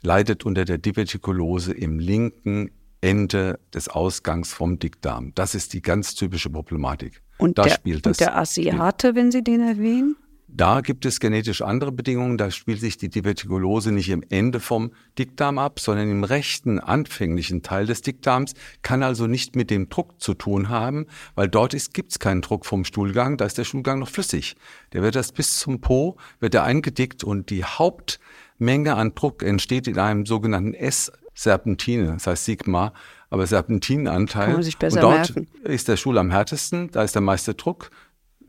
[0.03, 5.33] leidet unter der Divertikulose im linken Ende des Ausgangs vom Dickdarm.
[5.35, 7.23] Das ist die ganz typische Problematik.
[7.39, 10.17] Und, da der, spielt das, und der Asiate, wenn Sie den erwähnen?
[10.59, 12.37] Da gibt es genetisch andere Bedingungen.
[12.37, 17.63] Da spielt sich die Divertikulose nicht im Ende vom Dickdarm ab, sondern im rechten, anfänglichen
[17.63, 22.11] Teil des Dickdarms, kann also nicht mit dem Druck zu tun haben, weil dort gibt
[22.11, 24.57] es keinen Druck vom Stuhlgang, da ist der Stuhlgang noch flüssig.
[24.93, 29.87] Der wird das bis zum Po, wird er eingedickt und die Hauptmenge an Druck entsteht
[29.87, 32.93] in einem sogenannten S-Serpentine, das heißt Sigma,
[33.31, 34.47] aber Serpentinanteil.
[34.47, 35.49] Kann man sich besser und dort merken.
[35.63, 37.91] ist der Stuhl am härtesten, da ist der meiste Druck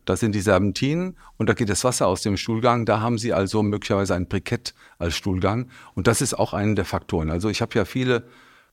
[0.10, 2.88] das sind die Serpentinen und da geht das Wasser aus dem Stuhlgang.
[2.88, 5.70] Da haben Sie also möglicherweise ein Brikett als Stuhlgang.
[5.94, 7.30] Und das ist auch einer der Faktoren.
[7.30, 8.28] Also ich habe ja viele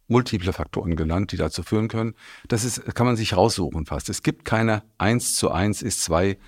[0.09, 2.15] multiple Faktoren genannt, die dazu führen können.
[2.49, 4.09] Das ist, kann man sich raussuchen fast.
[4.09, 6.39] Es gibt keine 1 zu 1 ist 2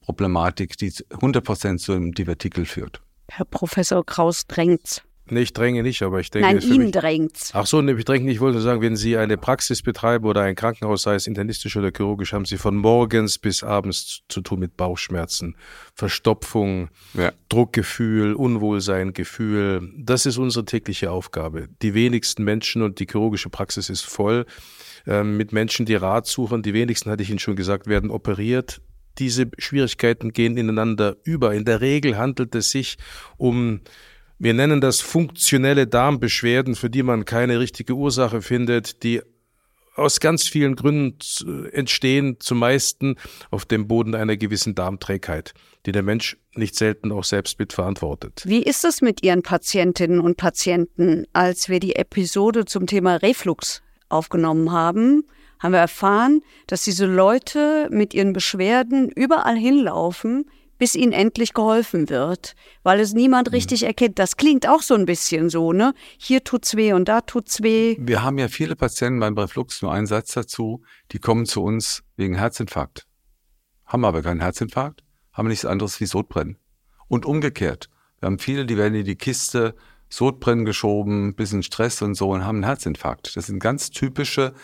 [0.00, 3.00] Problematik, die 100 Prozent zum Divertikel führt.
[3.28, 6.54] Herr Professor Kraus drängt Nee, ich dränge nicht, aber ich denke.
[6.54, 7.50] Nein, ihn drängt's.
[7.52, 8.36] Ach so, nee, ich dränge nicht.
[8.36, 11.90] Ich wollte sagen, wenn Sie eine Praxis betreiben oder ein Krankenhaus, sei es internistisch oder
[11.94, 15.56] chirurgisch, haben Sie von morgens bis abends zu tun mit Bauchschmerzen,
[15.94, 17.32] Verstopfung, ja.
[17.48, 19.92] Druckgefühl, Unwohlseingefühl.
[19.96, 21.68] Das ist unsere tägliche Aufgabe.
[21.82, 24.46] Die wenigsten Menschen und die chirurgische Praxis ist voll
[25.06, 26.62] äh, mit Menschen, die Rat suchen.
[26.62, 28.80] Die wenigsten, hatte ich Ihnen schon gesagt, werden operiert
[29.18, 31.54] diese Schwierigkeiten gehen ineinander über.
[31.54, 32.98] In der Regel handelt es sich
[33.36, 33.80] um
[34.38, 39.22] wir nennen das funktionelle Darmbeschwerden, für die man keine richtige Ursache findet, die
[39.94, 41.16] aus ganz vielen Gründen
[41.72, 43.16] entstehen, zumeisten
[43.50, 45.54] auf dem Boden einer gewissen Darmträgheit,
[45.86, 48.42] die der Mensch nicht selten auch selbst mitverantwortet.
[48.44, 51.24] Wie ist es mit Ihren Patientinnen und Patienten?
[51.32, 55.24] Als wir die Episode zum Thema Reflux aufgenommen haben,
[55.58, 62.08] haben wir erfahren, dass diese Leute mit ihren Beschwerden überall hinlaufen, bis ihnen endlich geholfen
[62.08, 63.54] wird, weil es niemand mhm.
[63.54, 64.18] richtig erkennt.
[64.18, 65.94] Das klingt auch so ein bisschen so, ne?
[66.18, 67.96] Hier tut's weh und da tut's weh.
[67.98, 72.02] Wir haben ja viele Patienten beim Reflux, nur einen Satz dazu, die kommen zu uns
[72.16, 73.06] wegen Herzinfarkt.
[73.84, 76.58] Haben aber keinen Herzinfarkt, haben nichts anderes wie Sodbrennen.
[77.08, 77.88] Und umgekehrt.
[78.18, 79.74] Wir haben viele, die werden in die Kiste
[80.08, 83.36] Sodbrennen geschoben, bisschen Stress und so und haben einen Herzinfarkt.
[83.36, 84.54] Das sind ganz typische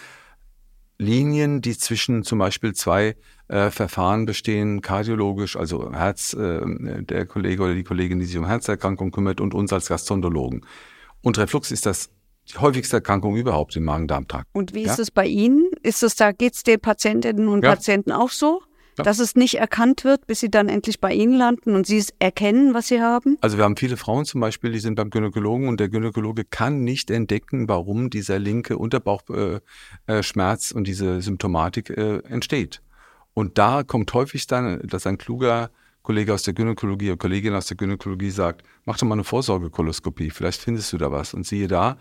[0.98, 3.16] Linien, die zwischen zum Beispiel zwei
[3.52, 6.60] äh, Verfahren bestehen, kardiologisch, also Herz, äh,
[7.02, 10.64] der Kollege oder die Kollegin, die sich um Herzerkrankungen kümmert und uns als Gastroenterologen.
[11.20, 12.08] Und Reflux ist das
[12.50, 14.48] die häufigste Erkrankung überhaupt im Magen-Darm-Trakt.
[14.52, 14.92] Und wie ja?
[14.92, 15.70] ist es bei Ihnen?
[15.82, 17.70] Ist es da, geht's den Patientinnen und ja.
[17.70, 18.62] Patienten auch so?
[18.98, 19.04] Ja.
[19.04, 22.12] Dass es nicht erkannt wird, bis sie dann endlich bei Ihnen landen und Sie es
[22.18, 23.38] erkennen, was Sie haben?
[23.40, 26.84] Also wir haben viele Frauen zum Beispiel, die sind beim Gynäkologen und der Gynäkologe kann
[26.84, 32.82] nicht entdecken, warum dieser linke Unterbauchschmerz äh, äh, und diese Symptomatik äh, entsteht.
[33.34, 35.70] Und da kommt häufig dann, dass ein kluger
[36.02, 40.30] Kollege aus der Gynäkologie oder Kollegin aus der Gynäkologie sagt, mach doch mal eine Vorsorgekoloskopie,
[40.30, 41.32] vielleicht findest du da was.
[41.32, 41.96] Und siehe da,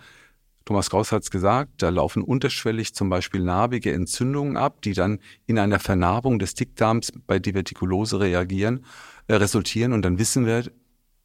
[0.66, 5.20] Thomas Kraus hat es gesagt, da laufen unterschwellig zum Beispiel narbige Entzündungen ab, die dann
[5.46, 8.86] in einer Vernarbung des Dickdarms bei Divertikulose reagieren,
[9.28, 9.94] äh, resultieren.
[9.94, 10.64] Und dann wissen wir,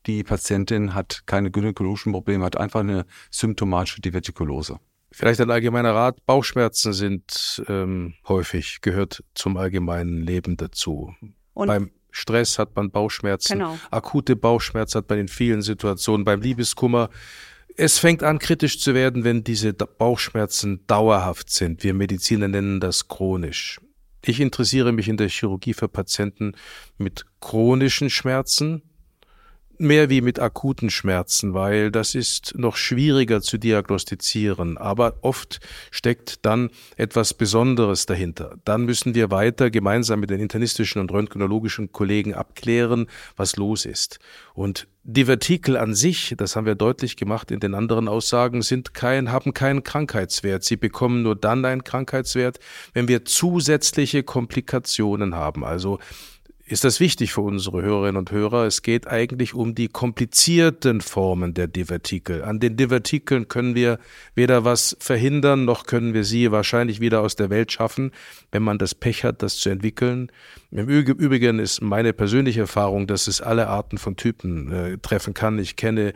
[0.07, 4.79] die Patientin hat keine gynäkologischen Probleme, hat einfach eine symptomatische Divertikulose.
[5.17, 6.27] Vielleicht ein allgemeiner Rat.
[6.27, 11.15] Bauchschmerzen sind ähm, häufig, gehört zum allgemeinen Leben dazu.
[11.55, 13.55] Und Beim Stress hat man Bauchschmerzen.
[13.55, 13.79] Genau.
[13.91, 16.27] Akute Bauchschmerzen hat man in vielen Situationen.
[16.27, 17.09] Beim Liebeskummer.
[17.79, 21.83] Es fängt an, kritisch zu werden, wenn diese Bauchschmerzen dauerhaft sind.
[21.83, 23.81] Wir Mediziner nennen das chronisch.
[24.23, 26.53] Ich interessiere mich in der Chirurgie für Patienten
[26.99, 28.83] mit chronischen Schmerzen,
[29.81, 34.79] mehr wie mit akuten Schmerzen, weil das ist noch schwieriger zu diagnostizieren.
[34.79, 35.61] Aber oft
[35.91, 38.57] steckt dann etwas Besonderes dahinter.
[38.65, 44.19] Dann müssen wir weiter gemeinsam mit den internistischen und röntgenologischen Kollegen abklären, was los ist.
[44.55, 48.93] Und die Vertikel an sich, das haben wir deutlich gemacht in den anderen Aussagen, sind
[48.93, 50.65] kein, haben keinen Krankheitswert.
[50.65, 52.59] Sie bekommen nur dann einen Krankheitswert,
[52.93, 55.65] wenn wir zusätzliche Komplikationen haben.
[55.65, 56.01] Also
[56.69, 58.65] ist das wichtig für unsere Hörerinnen und Hörer.
[58.65, 62.43] Es geht eigentlich um die komplizierten Formen der Divertikel.
[62.43, 64.01] An den Divertikeln können wir
[64.35, 68.11] weder was verhindern, noch können wir sie wahrscheinlich wieder aus der Welt schaffen,
[68.51, 70.33] wenn man das Pech hat, das zu entwickeln.
[70.73, 75.61] Im Übrigen ist meine persönliche Erfahrung, dass es alle Arten von Typen äh, treffen kann.
[75.61, 76.15] Ich kenne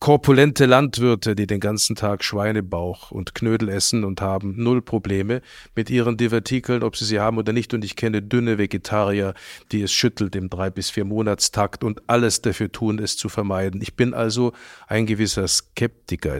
[0.00, 5.42] korpulente Landwirte, die den ganzen Tag Schweinebauch und Knödel essen und haben null Probleme
[5.76, 7.74] mit ihren Divertikeln, ob sie sie haben oder nicht.
[7.74, 9.34] Und ich kenne dünne Vegetarier,
[9.72, 13.82] die es schüttelt im drei bis vier Monatstakt und alles dafür tun, es zu vermeiden.
[13.82, 14.52] Ich bin also
[14.88, 16.38] ein gewisser Skeptiker.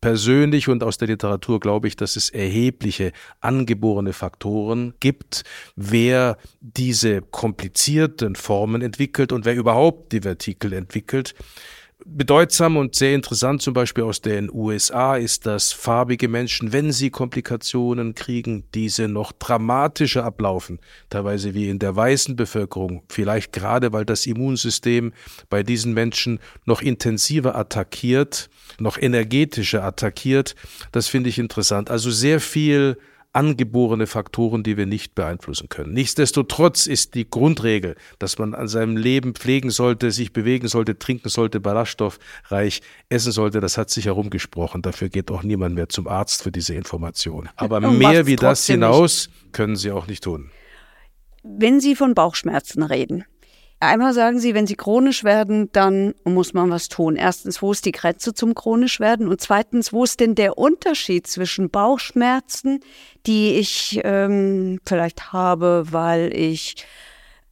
[0.00, 5.42] Persönlich und aus der Literatur glaube ich, dass es erhebliche angeborene Faktoren gibt,
[5.74, 11.34] wer diese komplizierten Formen entwickelt und wer überhaupt die Vertikel entwickelt.
[12.06, 17.10] Bedeutsam und sehr interessant zum Beispiel aus den USA ist, dass farbige Menschen, wenn sie
[17.10, 24.04] Komplikationen kriegen, diese noch dramatischer ablaufen, teilweise wie in der weißen Bevölkerung, vielleicht gerade weil
[24.04, 25.12] das Immunsystem
[25.50, 30.54] bei diesen Menschen noch intensiver attackiert, noch energetischer attackiert.
[30.92, 31.90] Das finde ich interessant.
[31.90, 32.96] Also sehr viel
[33.32, 35.92] angeborene Faktoren, die wir nicht beeinflussen können.
[35.92, 41.28] Nichtsdestotrotz ist die Grundregel, dass man an seinem Leben pflegen sollte, sich bewegen sollte, trinken
[41.28, 44.82] sollte, ballaststoffreich essen sollte, das hat sich herumgesprochen.
[44.82, 47.48] Dafür geht auch niemand mehr zum Arzt für diese Information.
[47.56, 49.52] Aber mehr wie das hinaus nicht.
[49.52, 50.50] können Sie auch nicht tun.
[51.42, 53.24] Wenn Sie von Bauchschmerzen reden,
[53.82, 57.16] Einmal sagen Sie, wenn sie chronisch werden, dann muss man was tun.
[57.16, 59.26] Erstens, wo ist die Grenze zum chronisch werden?
[59.26, 62.80] Und zweitens, wo ist denn der Unterschied zwischen Bauchschmerzen,
[63.26, 66.84] die ich ähm, vielleicht habe, weil ich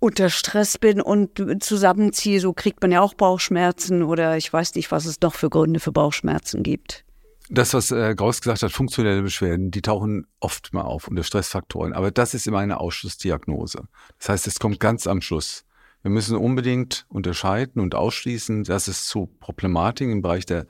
[0.01, 4.93] unter Stress bin und zusammenziehe, so kriegt man ja auch Bauchschmerzen oder ich weiß nicht,
[4.93, 7.05] was es noch für Gründe für Bauchschmerzen gibt.
[7.49, 11.95] Das, was äh, Gauss gesagt hat, funktionelle Beschwerden, die tauchen oft mal auf unter Stressfaktoren.
[11.95, 13.89] Aber das ist immer eine Ausschlussdiagnose.
[14.19, 15.65] Das heißt, es kommt ganz am Schluss.
[16.03, 20.67] Wir müssen unbedingt unterscheiden und ausschließen, dass es zu Problematiken im Bereich der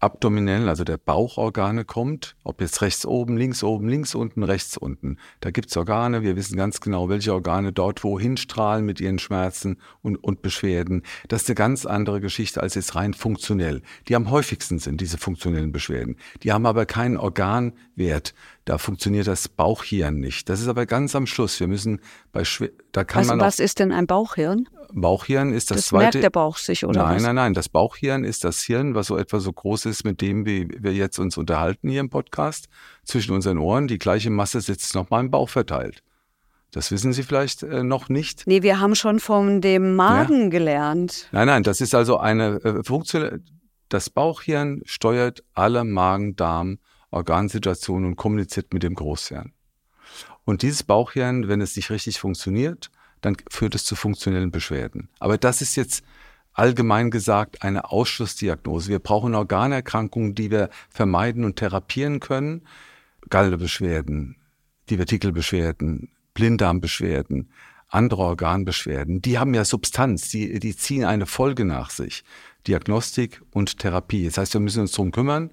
[0.00, 5.18] abdominellen, also der Bauchorgane kommt, ob jetzt rechts oben, links oben, links unten, rechts unten.
[5.40, 9.76] Da gibt's Organe, wir wissen ganz genau, welche Organe dort wohin strahlen mit ihren Schmerzen
[10.00, 11.02] und, und Beschwerden.
[11.28, 13.82] Das ist eine ganz andere Geschichte als jetzt rein funktionell.
[14.08, 16.16] Die am häufigsten sind diese funktionellen Beschwerden.
[16.42, 18.34] Die haben aber keinen Organwert.
[18.64, 20.48] Da funktioniert das Bauchhirn nicht.
[20.48, 21.60] Das ist aber ganz am Schluss.
[21.60, 22.00] Wir müssen
[22.32, 24.68] bei Schwer da kann was, man was ist denn ein Bauchhirn?
[24.92, 26.18] Bauchhirn ist das, das zweite.
[26.18, 27.22] merkt der Bauch sich, oder Nein, was?
[27.22, 27.54] nein, nein.
[27.54, 30.92] Das Bauchhirn ist das Hirn, was so etwa so groß ist, mit dem wir, wir
[30.92, 32.68] jetzt uns unterhalten hier im Podcast.
[33.04, 33.88] Zwischen unseren Ohren.
[33.88, 36.02] Die gleiche Masse sitzt nochmal im Bauch verteilt.
[36.72, 38.46] Das wissen Sie vielleicht äh, noch nicht.
[38.46, 40.48] Nee, wir haben schon von dem Magen ja.
[40.50, 41.28] gelernt.
[41.32, 43.44] Nein, nein, das ist also eine äh, Funktion.
[43.88, 49.52] Das Bauchhirn steuert alle Magen-Darm-Organsituationen und kommuniziert mit dem Großhirn.
[50.44, 55.08] Und dieses Bauchhirn, wenn es nicht richtig funktioniert, dann führt es zu funktionellen Beschwerden.
[55.18, 56.04] Aber das ist jetzt
[56.52, 58.90] allgemein gesagt eine Ausschlussdiagnose.
[58.90, 62.66] Wir brauchen Organerkrankungen, die wir vermeiden und therapieren können.
[63.28, 64.36] Gallebeschwerden,
[64.90, 67.50] Divertikelbeschwerden, Blinddarmbeschwerden,
[67.88, 72.24] andere Organbeschwerden, die haben ja Substanz, die, die ziehen eine Folge nach sich.
[72.66, 74.26] Diagnostik und Therapie.
[74.26, 75.50] Das heißt, wir müssen uns darum kümmern.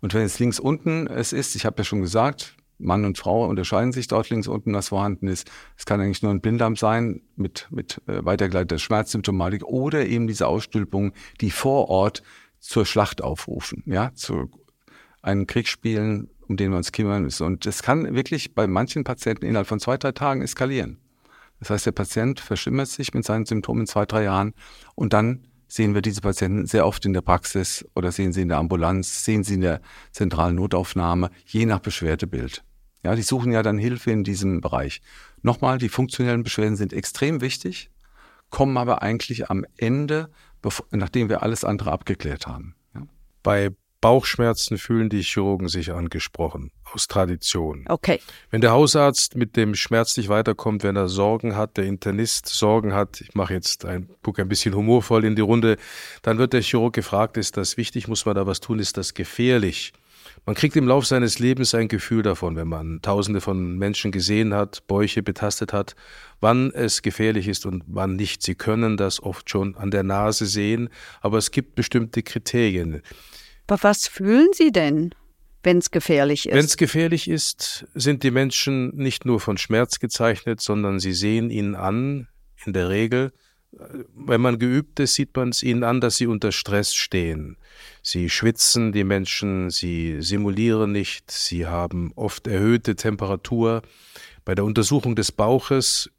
[0.00, 3.46] Und wenn es links unten es ist, ich habe ja schon gesagt, Mann und Frau
[3.46, 5.50] unterscheiden sich dort links unten, was vorhanden ist.
[5.76, 10.46] Es kann eigentlich nur ein Blinddarm sein mit, mit äh, weitergeleiteter Schmerzsymptomatik oder eben diese
[10.46, 12.22] Ausstülpungen, die vor Ort
[12.58, 14.50] zur Schlacht aufrufen, ja, zu
[15.22, 17.46] einen Krieg spielen, um den wir uns kümmern müssen.
[17.46, 20.98] Und das kann wirklich bei manchen Patienten innerhalb von zwei, drei Tagen eskalieren.
[21.58, 24.54] Das heißt, der Patient verschimmert sich mit seinen Symptomen in zwei, drei Jahren
[24.94, 28.48] und dann sehen wir diese Patienten sehr oft in der Praxis oder sehen sie in
[28.48, 32.64] der Ambulanz, sehen sie in der zentralen Notaufnahme, je nach Beschwerdebild.
[33.02, 35.00] Ja, die suchen ja dann Hilfe in diesem Bereich.
[35.42, 37.90] Nochmal, die funktionellen Beschwerden sind extrem wichtig,
[38.50, 42.74] kommen aber eigentlich am Ende, bevor, nachdem wir alles andere abgeklärt haben.
[42.94, 43.06] Ja.
[43.42, 47.84] Bei Bauchschmerzen fühlen die Chirurgen sich angesprochen, aus Tradition.
[47.88, 48.20] Okay.
[48.50, 52.94] Wenn der Hausarzt mit dem Schmerz nicht weiterkommt, wenn er Sorgen hat, der Internist Sorgen
[52.94, 55.76] hat, ich mache jetzt ein, gucke ein bisschen humorvoll in die Runde,
[56.22, 59.12] dann wird der Chirurg gefragt, ist das wichtig, muss man da was tun, ist das
[59.12, 59.92] gefährlich?
[60.46, 64.54] Man kriegt im Lauf seines Lebens ein Gefühl davon, wenn man Tausende von Menschen gesehen
[64.54, 65.94] hat, Bäuche betastet hat,
[66.40, 68.42] wann es gefährlich ist und wann nicht.
[68.42, 70.88] Sie können das oft schon an der Nase sehen,
[71.20, 73.02] aber es gibt bestimmte Kriterien.
[73.66, 75.14] Aber was fühlen Sie denn,
[75.62, 76.54] wenn es gefährlich ist?
[76.54, 81.50] Wenn es gefährlich ist, sind die Menschen nicht nur von Schmerz gezeichnet, sondern sie sehen
[81.50, 82.28] ihn an,
[82.64, 83.32] in der Regel,
[83.72, 87.56] wenn man geübt ist, sieht man es ihnen an, dass sie unter Stress stehen.
[88.02, 93.82] Sie schwitzen, die Menschen, sie simulieren nicht, sie haben oft erhöhte Temperatur.
[94.44, 96.10] Bei der Untersuchung des Bauches,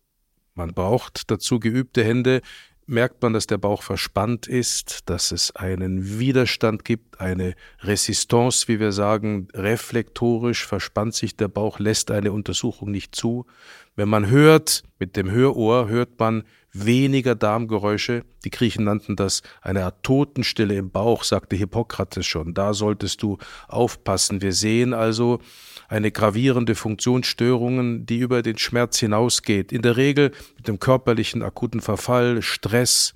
[0.56, 2.42] man braucht dazu geübte Hände,
[2.88, 8.80] merkt man, dass der Bauch verspannt ist, dass es einen Widerstand gibt, eine Resistance, wie
[8.80, 13.46] wir sagen, reflektorisch verspannt sich der Bauch, lässt eine Untersuchung nicht zu.
[13.96, 18.24] Wenn man hört, mit dem Hörohr hört man weniger Darmgeräusche.
[18.46, 22.54] Die Griechen nannten das eine Art Totenstille im Bauch, sagte Hippokrates schon.
[22.54, 24.42] Da solltest du aufpassen.
[24.42, 25.40] Wir sehen also
[25.88, 29.72] eine gravierende Funktionsstörungen, die über den Schmerz hinausgeht.
[29.72, 33.14] In der Regel mit dem körperlichen akuten Verfall, Stress,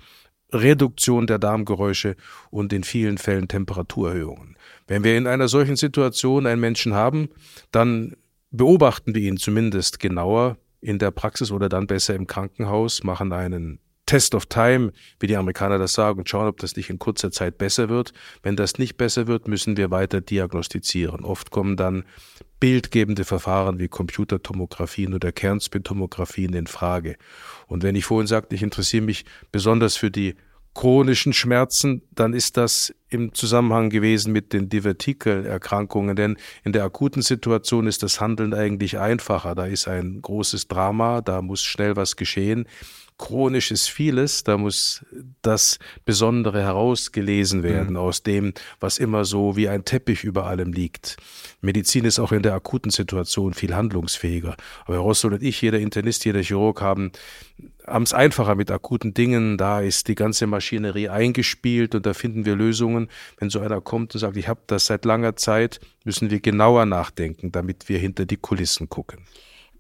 [0.52, 2.16] Reduktion der Darmgeräusche
[2.50, 4.58] und in vielen Fällen Temperaturerhöhungen.
[4.88, 7.30] Wenn wir in einer solchen Situation einen Menschen haben,
[7.72, 8.16] dann
[8.52, 13.80] beobachten wir ihn zumindest genauer, in der Praxis oder dann besser im Krankenhaus, machen einen
[14.06, 17.32] Test of Time, wie die Amerikaner das sagen, und schauen, ob das nicht in kurzer
[17.32, 18.14] Zeit besser wird.
[18.44, 21.26] Wenn das nicht besser wird, müssen wir weiter diagnostizieren.
[21.26, 22.04] Oft kommen dann
[22.60, 27.16] bildgebende Verfahren wie Computertomographien oder Kernspintomographien in Frage.
[27.66, 30.36] Und wenn ich vorhin sagte, ich interessiere mich besonders für die
[30.76, 37.22] chronischen Schmerzen, dann ist das im Zusammenhang gewesen mit den Divertikelerkrankungen, denn in der akuten
[37.22, 39.56] Situation ist das Handeln eigentlich einfacher.
[39.56, 42.68] Da ist ein großes Drama, da muss schnell was geschehen.
[43.18, 45.06] Chronisch ist vieles, da muss
[45.42, 47.98] das Besondere herausgelesen werden mhm.
[47.98, 51.16] aus dem, was immer so wie ein Teppich über allem liegt.
[51.62, 54.58] Medizin ist auch in der akuten Situation viel handlungsfähiger.
[54.86, 57.12] Aber Rossel und ich, jeder Internist, jeder Chirurg haben
[57.88, 59.58] haben es einfacher mit akuten Dingen.
[59.58, 63.10] Da ist die ganze Maschinerie eingespielt und da finden wir Lösungen.
[63.38, 66.86] Wenn so einer kommt und sagt, ich habe das seit langer Zeit, müssen wir genauer
[66.86, 69.20] nachdenken, damit wir hinter die Kulissen gucken.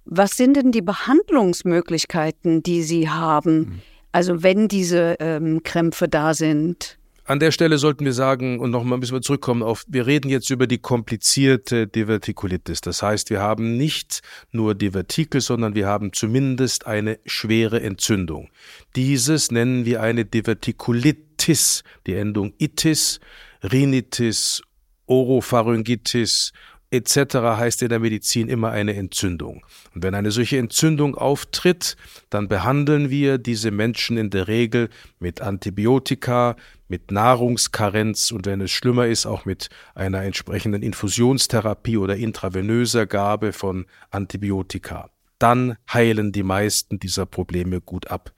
[0.05, 3.57] Was sind denn die Behandlungsmöglichkeiten, die Sie haben?
[3.57, 3.81] Mhm.
[4.11, 6.97] Also wenn diese ähm, Krämpfe da sind?
[7.27, 10.51] An der Stelle sollten wir sagen, und nochmal müssen wir zurückkommen auf, wir reden jetzt
[10.51, 12.81] über die komplizierte Divertikulitis.
[12.81, 18.49] Das heißt, wir haben nicht nur Divertikel, sondern wir haben zumindest eine schwere Entzündung.
[18.95, 23.19] Dieses nennen wir eine Divertikulitis, die Endung itis,
[23.63, 24.61] Rhinitis,
[25.07, 26.51] Oropharyngitis
[26.95, 27.35] etc.
[27.35, 29.65] heißt in der Medizin immer eine Entzündung.
[29.93, 31.95] Und wenn eine solche Entzündung auftritt,
[32.29, 36.55] dann behandeln wir diese Menschen in der Regel mit Antibiotika,
[36.87, 43.53] mit Nahrungskarenz und wenn es schlimmer ist, auch mit einer entsprechenden Infusionstherapie oder intravenöser Gabe
[43.53, 45.09] von Antibiotika.
[45.39, 48.31] Dann heilen die meisten dieser Probleme gut ab.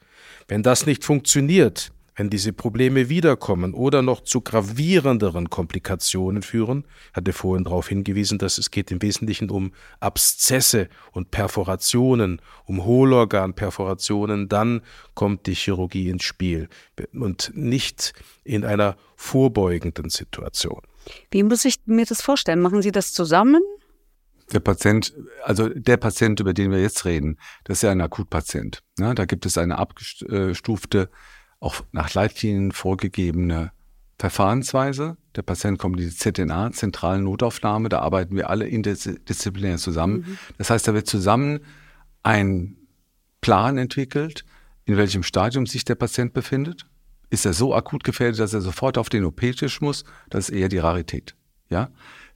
[0.47, 7.32] Wenn das nicht funktioniert, wenn diese Probleme wiederkommen oder noch zu gravierenderen Komplikationen führen, hatte
[7.32, 14.82] vorhin darauf hingewiesen, dass es geht im Wesentlichen um Abszesse und Perforationen, um Hohlorganperforationen, dann
[15.13, 16.69] kommt die Chirurgie ins Spiel
[17.13, 20.82] und nicht in einer vorbeugenden Situation.
[21.30, 22.62] Wie muss ich mir das vorstellen?
[22.62, 23.62] Machen Sie das zusammen?
[24.51, 28.82] Der Patient, also der Patient, über den wir jetzt reden, das ist ja ein Akutpatient.
[28.97, 31.10] Ja, da gibt es eine abgestufte
[31.59, 33.71] auch nach Leitlinien vorgegebene
[34.19, 35.17] Verfahrensweise.
[35.35, 40.25] Der Patient kommt in die ZNA, zentrale Notaufnahme, da arbeiten wir alle interdisziplinär zusammen.
[40.27, 40.37] Mhm.
[40.57, 41.59] Das heißt, da wird zusammen
[42.23, 42.77] ein
[43.41, 44.43] Plan entwickelt,
[44.85, 46.87] in welchem Stadium sich der Patient befindet.
[47.29, 50.03] Ist er so akut gefährdet, dass er sofort auf den OP-Tisch muss?
[50.29, 51.35] Das ist eher die Rarität.
[51.69, 51.89] Ja,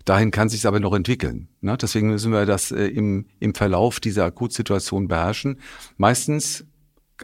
[0.05, 1.47] dahin kann sich aber noch entwickeln.
[1.62, 1.77] Ne?
[1.77, 5.60] Deswegen müssen wir das äh, im, im Verlauf dieser Akutsituation beherrschen.
[5.97, 6.65] Meistens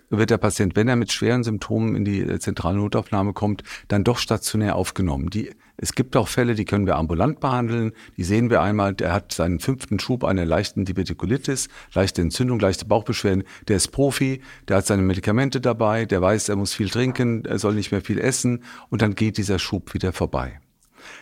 [0.09, 4.03] wird der Patient, wenn er mit schweren Symptomen in die äh, zentrale Notaufnahme kommt, dann
[4.03, 5.29] doch stationär aufgenommen.
[5.29, 7.91] Die, es gibt auch Fälle, die können wir ambulant behandeln.
[8.17, 12.85] Die sehen wir einmal, der hat seinen fünften Schub einer leichten Divertikulitis, leichte Entzündung, leichte
[12.85, 13.43] Bauchbeschwerden.
[13.67, 17.59] Der ist Profi, der hat seine Medikamente dabei, der weiß, er muss viel trinken, er
[17.59, 20.59] soll nicht mehr viel essen und dann geht dieser Schub wieder vorbei.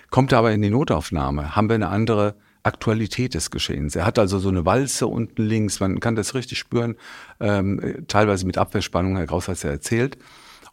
[0.09, 2.35] Kommt er aber in die Notaufnahme, haben wir eine andere
[2.65, 3.95] Aktualität des Geschehens.
[3.95, 6.95] Er hat also so eine Walze unten links, man kann das richtig spüren,
[7.39, 10.17] ähm, teilweise mit Abwehrspannung heraus, als er erzählt.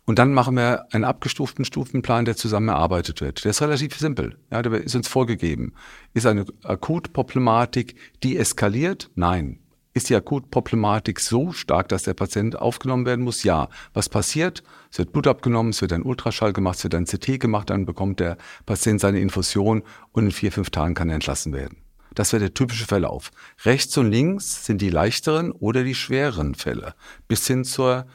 [0.05, 3.45] Und dann machen wir einen abgestuften Stufenplan, der zusammen erarbeitet wird.
[3.45, 4.37] Der ist relativ simpel.
[4.51, 5.75] Ja, der ist uns vorgegeben.
[6.13, 9.11] Ist eine Akutproblematik, die eskaliert?
[9.15, 9.61] Nein.
[9.95, 13.45] Ist die Akutproblematik so stark, dass der Patient aufgenommen werden muss?
[13.45, 13.69] Ja.
[13.93, 14.65] Was passiert?
[14.91, 17.85] Es wird Blut abgenommen, es wird ein Ultraschall gemacht, es wird ein CT gemacht, dann
[17.85, 21.82] bekommt der Patient seine Infusion und in vier, fünf Tagen kann er entlassen werden.
[22.15, 23.31] Das wäre der typische Verlauf.
[23.65, 26.95] Rechts und links sind die leichteren oder die schwereren Fälle,
[27.29, 28.07] bis hin zur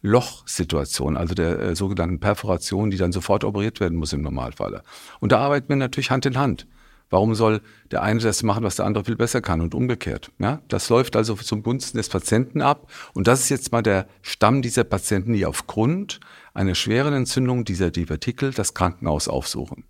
[0.00, 4.82] Lochsituation, also der äh, sogenannten Perforation, die dann sofort operiert werden muss im Normalfall.
[5.20, 6.66] Und da arbeiten wir natürlich Hand in Hand.
[7.10, 10.30] Warum soll der eine das machen, was der andere viel besser kann und umgekehrt?
[10.38, 12.90] Ja, das läuft also zum Gunsten des Patienten ab.
[13.14, 16.20] Und das ist jetzt mal der Stamm dieser Patienten, die aufgrund
[16.52, 19.84] einer schweren Entzündung dieser Divertikel das Krankenhaus aufsuchen.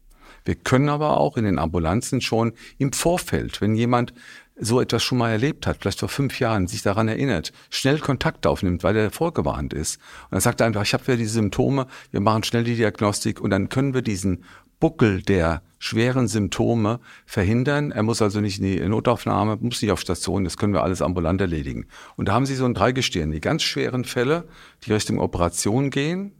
[0.44, 4.12] Wir können aber auch in den Ambulanzen schon im Vorfeld, wenn jemand
[4.60, 8.46] so etwas schon mal erlebt hat, vielleicht vor fünf Jahren, sich daran erinnert, schnell Kontakt
[8.46, 9.96] aufnimmt, weil er vorgewarnt ist.
[10.24, 13.40] Und dann sagt er einfach, ich habe ja diese Symptome, wir machen schnell die Diagnostik
[13.40, 14.44] und dann können wir diesen
[14.80, 17.92] Buckel der schweren Symptome verhindern.
[17.92, 21.02] Er muss also nicht in die Notaufnahme, muss nicht auf Station, das können wir alles
[21.02, 21.86] ambulant erledigen.
[22.16, 23.30] Und da haben Sie so ein Dreigestirn.
[23.30, 24.44] Die ganz schweren Fälle,
[24.84, 26.32] die Richtung Operation gehen,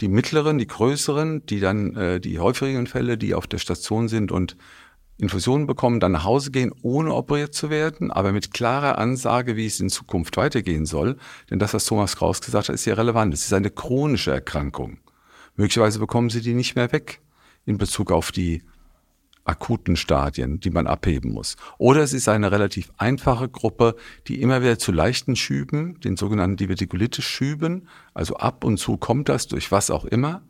[0.00, 4.30] die mittleren, die größeren, die dann äh, die häufigen Fälle, die auf der Station sind
[4.30, 4.56] und
[5.18, 9.64] Infusionen bekommen, dann nach Hause gehen, ohne operiert zu werden, aber mit klarer Ansage, wie
[9.64, 11.16] es in Zukunft weitergehen soll.
[11.50, 13.32] Denn das, was Thomas Kraus gesagt hat, ist ja relevant.
[13.32, 14.98] Es ist eine chronische Erkrankung.
[15.54, 17.20] Möglicherweise bekommen Sie die nicht mehr weg
[17.64, 18.62] in Bezug auf die
[19.46, 21.56] akuten Stadien, die man abheben muss.
[21.78, 26.56] Oder es ist eine relativ einfache Gruppe, die immer wieder zu leichten Schüben, den sogenannten
[26.56, 30.42] Divertikulitis-Schüben, also ab und zu kommt das durch was auch immer.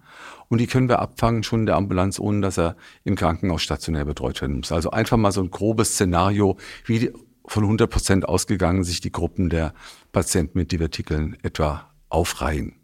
[0.49, 4.05] Und die können wir abfangen schon in der Ambulanz, ohne dass er im Krankenhaus stationär
[4.05, 4.73] betreut werden muss.
[4.73, 7.13] Also einfach mal so ein grobes Szenario, wie
[7.47, 9.75] von 100 Prozent ausgegangen sich die Gruppen der
[10.13, 12.77] Patienten mit Divertikeln etwa aufreihen.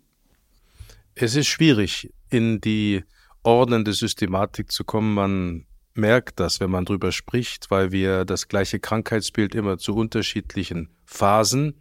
[1.15, 3.05] Es ist schwierig, in die
[3.43, 5.15] ordnende Systematik zu kommen.
[5.15, 10.89] Man merkt das, wenn man drüber spricht, weil wir das gleiche Krankheitsbild immer zu unterschiedlichen
[11.05, 11.75] Phasen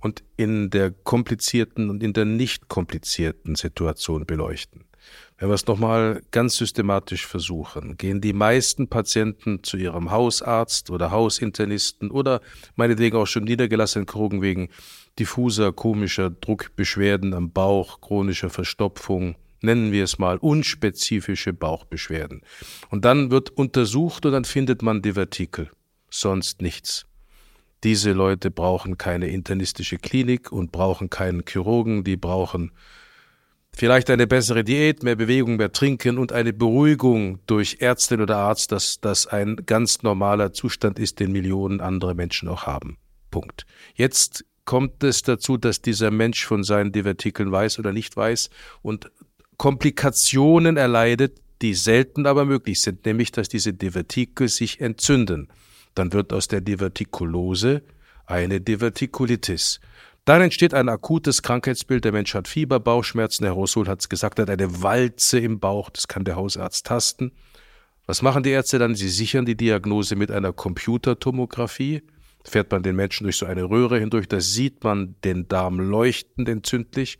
[0.00, 4.84] und in der komplizierten und in der nicht komplizierten Situation beleuchten.
[5.38, 11.10] Wenn wir es nochmal ganz systematisch versuchen, gehen die meisten Patienten zu ihrem Hausarzt oder
[11.10, 12.42] Hausinternisten oder
[12.76, 14.68] meinetwegen auch schon niedergelassenen Chirurgen wegen
[15.18, 22.42] diffuser, komischer Druckbeschwerden am Bauch, chronischer Verstopfung, nennen wir es mal, unspezifische Bauchbeschwerden.
[22.90, 25.70] Und dann wird untersucht und dann findet man Divertikel,
[26.10, 27.06] sonst nichts.
[27.82, 32.72] Diese Leute brauchen keine internistische Klinik und brauchen keinen Chirurgen, die brauchen
[33.72, 38.72] vielleicht eine bessere Diät, mehr Bewegung, mehr Trinken und eine Beruhigung durch Ärztin oder Arzt,
[38.72, 42.98] dass das ein ganz normaler Zustand ist, den Millionen andere Menschen auch haben.
[43.30, 43.64] Punkt.
[43.94, 48.50] Jetzt kommt es dazu, dass dieser Mensch von seinen Divertikeln weiß oder nicht weiß
[48.82, 49.10] und
[49.60, 55.48] Komplikationen erleidet, die selten aber möglich sind, nämlich dass diese Divertikel sich entzünden.
[55.94, 57.82] Dann wird aus der Divertikulose
[58.24, 59.80] eine Divertikulitis.
[60.24, 62.06] Dann entsteht ein akutes Krankheitsbild.
[62.06, 63.44] Der Mensch hat Fieber, Bauchschmerzen.
[63.44, 65.90] Herr Rossul hat es gesagt, er hat eine Walze im Bauch.
[65.90, 67.32] Das kann der Hausarzt tasten.
[68.06, 68.94] Was machen die Ärzte dann?
[68.94, 72.00] Sie sichern die Diagnose mit einer Computertomographie.
[72.44, 76.48] Fährt man den Menschen durch so eine Röhre hindurch, da sieht man den Darm leuchtend
[76.48, 77.18] entzündlich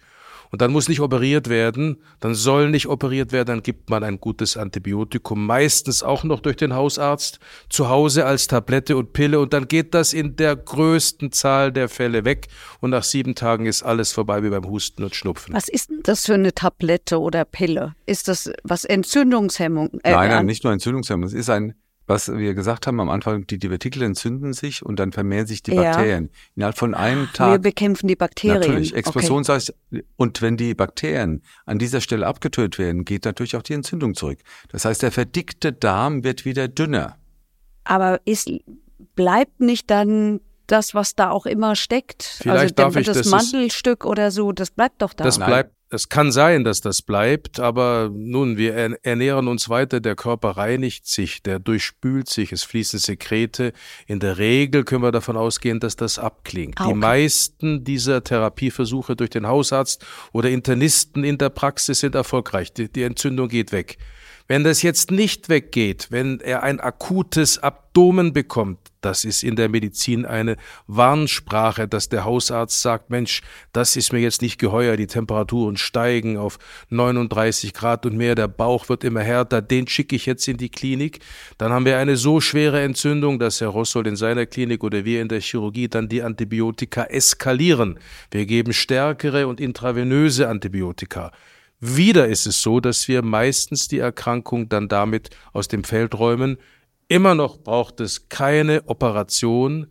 [0.50, 4.20] und dann muss nicht operiert werden, dann soll nicht operiert werden, dann gibt man ein
[4.20, 7.38] gutes Antibiotikum, meistens auch noch durch den Hausarzt,
[7.68, 11.88] zu Hause als Tablette und Pille und dann geht das in der größten Zahl der
[11.88, 12.48] Fälle weg
[12.80, 15.54] und nach sieben Tagen ist alles vorbei wie beim Husten und Schnupfen.
[15.54, 17.94] Was ist denn das für eine Tablette oder Pille?
[18.06, 20.00] Ist das was Entzündungshemmung?
[20.02, 21.74] Äh, nein, nein, nicht nur Entzündungshemmung, es ist ein
[22.10, 25.72] was wir gesagt haben am Anfang, die Divertikel entzünden sich und dann vermehren sich die
[25.72, 25.82] ja.
[25.82, 26.28] Bakterien.
[26.56, 27.52] Innerhalb von einem Tag.
[27.52, 28.60] Wir bekämpfen die Bakterien.
[28.60, 29.52] Natürlich, Explosion okay.
[29.52, 29.74] heißt,
[30.16, 34.40] und wenn die Bakterien an dieser Stelle abgetötet werden, geht natürlich auch die Entzündung zurück.
[34.70, 37.16] Das heißt, der verdickte Darm wird wieder dünner.
[37.84, 38.50] Aber ist,
[39.14, 42.24] bleibt nicht dann das, was da auch immer steckt?
[42.24, 45.22] Vielleicht also darf ich, das, das Mandelstück oder so, das bleibt doch da.
[45.22, 50.14] Das bleibt es kann sein, dass das bleibt, aber nun, wir ernähren uns weiter, der
[50.14, 53.72] Körper reinigt sich, der durchspült sich, es fließen Sekrete.
[54.06, 56.80] In der Regel können wir davon ausgehen, dass das abklingt.
[56.80, 56.92] Ah, okay.
[56.92, 62.72] Die meisten dieser Therapieversuche durch den Hausarzt oder Internisten in der Praxis sind erfolgreich.
[62.72, 63.98] Die, die Entzündung geht weg.
[64.50, 69.68] Wenn das jetzt nicht weggeht, wenn er ein akutes Abdomen bekommt, das ist in der
[69.68, 70.56] Medizin eine
[70.88, 76.36] Warnsprache, dass der Hausarzt sagt, Mensch, das ist mir jetzt nicht geheuer, die Temperaturen steigen
[76.36, 76.58] auf
[76.90, 80.68] 39 Grad und mehr, der Bauch wird immer härter, den schicke ich jetzt in die
[80.68, 81.20] Klinik.
[81.58, 85.20] Dann haben wir eine so schwere Entzündung, dass Herr Rossold in seiner Klinik oder wir
[85.22, 87.98] in der Chirurgie dann die Antibiotika eskalieren.
[88.30, 91.32] Wir geben stärkere und intravenöse Antibiotika.
[91.80, 96.58] Wieder ist es so, dass wir meistens die Erkrankung dann damit aus dem Feld räumen.
[97.08, 99.86] Immer noch braucht es keine Operation,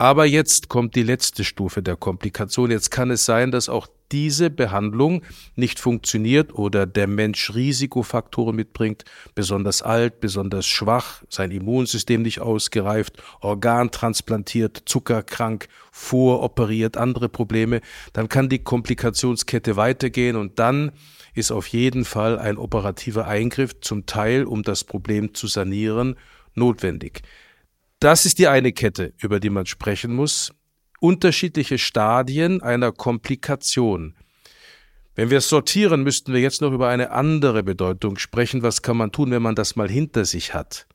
[0.00, 2.70] Aber jetzt kommt die letzte Stufe der Komplikation.
[2.70, 5.20] Jetzt kann es sein, dass auch diese Behandlung
[5.56, 13.22] nicht funktioniert oder der Mensch Risikofaktoren mitbringt, besonders alt, besonders schwach, sein Immunsystem nicht ausgereift,
[13.42, 17.82] organtransplantiert, zuckerkrank, voroperiert, andere Probleme,
[18.14, 20.92] dann kann die Komplikationskette weitergehen und dann
[21.34, 26.16] ist auf jeden Fall ein operativer Eingriff zum Teil, um das Problem zu sanieren,
[26.54, 27.20] notwendig.
[28.00, 30.52] Das ist die eine Kette, über die man sprechen muss
[31.00, 34.14] unterschiedliche Stadien einer Komplikation.
[35.14, 38.62] Wenn wir es sortieren, müssten wir jetzt noch über eine andere Bedeutung sprechen.
[38.62, 40.86] Was kann man tun, wenn man das mal hinter sich hat?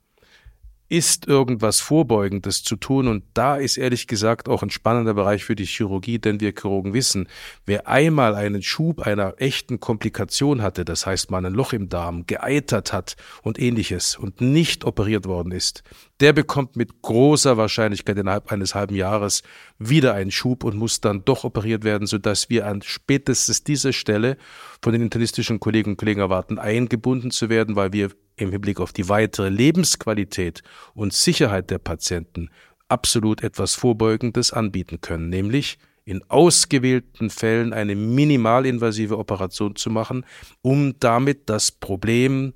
[0.87, 3.07] ist irgendwas Vorbeugendes zu tun.
[3.07, 6.93] Und da ist ehrlich gesagt auch ein spannender Bereich für die Chirurgie, denn wir Chirurgen
[6.93, 7.27] wissen,
[7.65, 12.27] wer einmal einen Schub einer echten Komplikation hatte, das heißt mal ein Loch im Darm,
[12.27, 15.83] geeitert hat und ähnliches und nicht operiert worden ist,
[16.19, 19.43] der bekommt mit großer Wahrscheinlichkeit innerhalb eines halben Jahres
[19.79, 24.37] wieder einen Schub und muss dann doch operiert werden, sodass wir an spätestens dieser Stelle
[24.81, 28.93] von den internistischen Kolleginnen und Kollegen erwarten, eingebunden zu werden, weil wir im Hinblick auf
[28.93, 30.61] die weitere Lebensqualität
[30.93, 32.49] und Sicherheit der Patienten
[32.87, 40.25] absolut etwas Vorbeugendes anbieten können, nämlich in ausgewählten Fällen eine minimalinvasive Operation zu machen,
[40.61, 42.53] um damit das Problem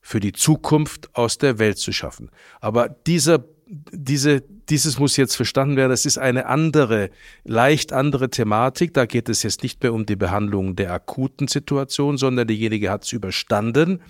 [0.00, 2.30] für die Zukunft aus der Welt zu schaffen.
[2.60, 5.90] Aber dieser, diese, dieses muss jetzt verstanden werden.
[5.90, 7.10] Das ist eine andere,
[7.44, 8.94] leicht andere Thematik.
[8.94, 13.04] Da geht es jetzt nicht mehr um die Behandlung der akuten Situation, sondern derjenige hat
[13.04, 14.00] es überstanden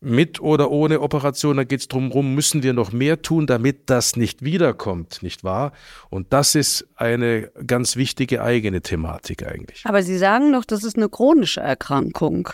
[0.00, 4.16] mit oder ohne Operation, da geht es darum, müssen wir noch mehr tun, damit das
[4.16, 5.72] nicht wiederkommt, nicht wahr?
[6.10, 9.82] Und das ist eine ganz wichtige eigene Thematik eigentlich.
[9.84, 12.50] Aber Sie sagen doch, das ist eine chronische Erkrankung.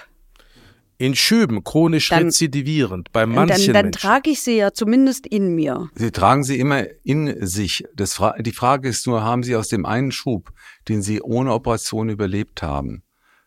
[1.03, 4.01] In Schüben, chronisch dann, rezidivierend, bei manchen dann, dann Menschen.
[4.01, 5.91] trage ich sie ja zumindest in mir.
[5.97, 7.85] Sie tragen sie immer in sich.
[7.97, 10.53] Das, die Frage ist nur, haben Sie aus dem einen Schub,
[10.89, 13.03] den Sie ohne Operation überlebt haben,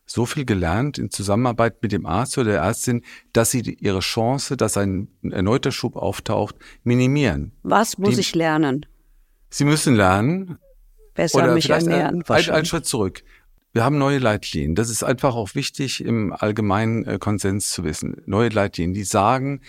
[0.06, 4.58] so viel gelernt in Zusammenarbeit mit dem Arzt oder der Ärztin, dass sie ihre Chance,
[4.58, 7.54] dass ein erneuter Schub auftaucht, minimieren.
[7.64, 8.86] Was muss Die, ich lernen?
[9.50, 10.58] Sie müssen lernen.
[11.14, 12.22] Besser oder mich ernähren.
[12.28, 13.24] Ein, ein, Schritt zurück.
[13.76, 14.74] Wir haben neue Leitlinien.
[14.74, 18.22] Das ist einfach auch wichtig im allgemeinen äh, Konsens zu wissen.
[18.26, 19.60] Neue Leitlinien, die sagen,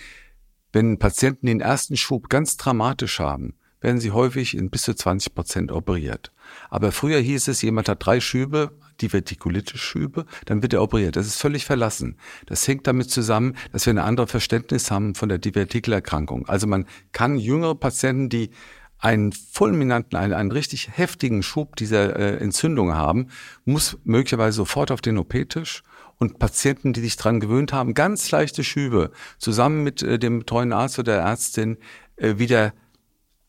[0.71, 5.35] wenn Patienten den ersten Schub ganz dramatisch haben, werden sie häufig in bis zu 20
[5.35, 6.31] Prozent operiert.
[6.69, 11.17] Aber früher hieß es, jemand hat drei Schübe, Divertikulitis-Schübe, dann wird er operiert.
[11.17, 12.17] Das ist völlig verlassen.
[12.45, 16.47] Das hängt damit zusammen, dass wir ein anderes Verständnis haben von der Divertikelerkrankung.
[16.47, 18.51] Also man kann jüngere Patienten, die
[18.99, 23.27] einen fulminanten, einen, einen richtig heftigen Schub dieser äh, Entzündung haben,
[23.65, 25.83] muss möglicherweise sofort auf den OP-Tisch
[26.17, 30.73] und Patienten, die sich dran gewöhnt haben, ganz leichte Schübe zusammen mit äh, dem betreuen
[30.73, 31.77] Arzt oder der Ärztin
[32.15, 32.73] äh, wieder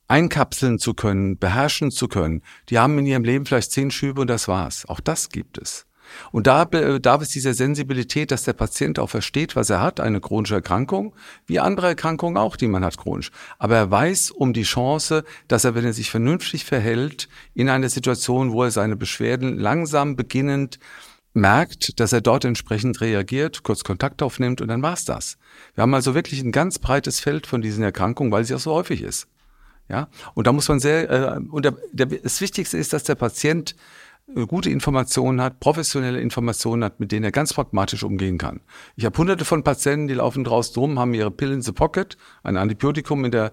[0.07, 2.43] einkapseln zu können, beherrschen zu können.
[2.69, 4.87] Die haben in ihrem Leben vielleicht zehn Schübe und das war's.
[4.89, 5.88] Auch das gibt es.
[6.33, 10.21] Und da bedarf es dieser Sensibilität, dass der Patient auch versteht, was er hat, eine
[10.21, 11.15] chronische Erkrankung,
[11.47, 13.31] wie andere Erkrankungen auch, die man hat chronisch.
[13.59, 17.89] Aber er weiß um die Chance, dass er, wenn er sich vernünftig verhält, in einer
[17.89, 20.79] Situation, wo er seine Beschwerden langsam beginnend
[21.35, 25.39] merkt, dass er dort entsprechend reagiert, kurz Kontakt aufnimmt und dann war's das.
[25.75, 28.75] Wir haben also wirklich ein ganz breites Feld von diesen Erkrankungen, weil sie auch so
[28.75, 29.29] häufig ist.
[29.89, 33.15] Ja, und da muss man sehr, äh, und der, der, das Wichtigste ist, dass der
[33.15, 33.75] Patient
[34.47, 38.61] gute Informationen hat, professionelle Informationen hat, mit denen er ganz pragmatisch umgehen kann.
[38.97, 42.17] Ich habe hunderte von Patienten, die laufen draußen rum, haben ihre Pill in the Pocket,
[42.43, 43.53] ein Antibiotikum in der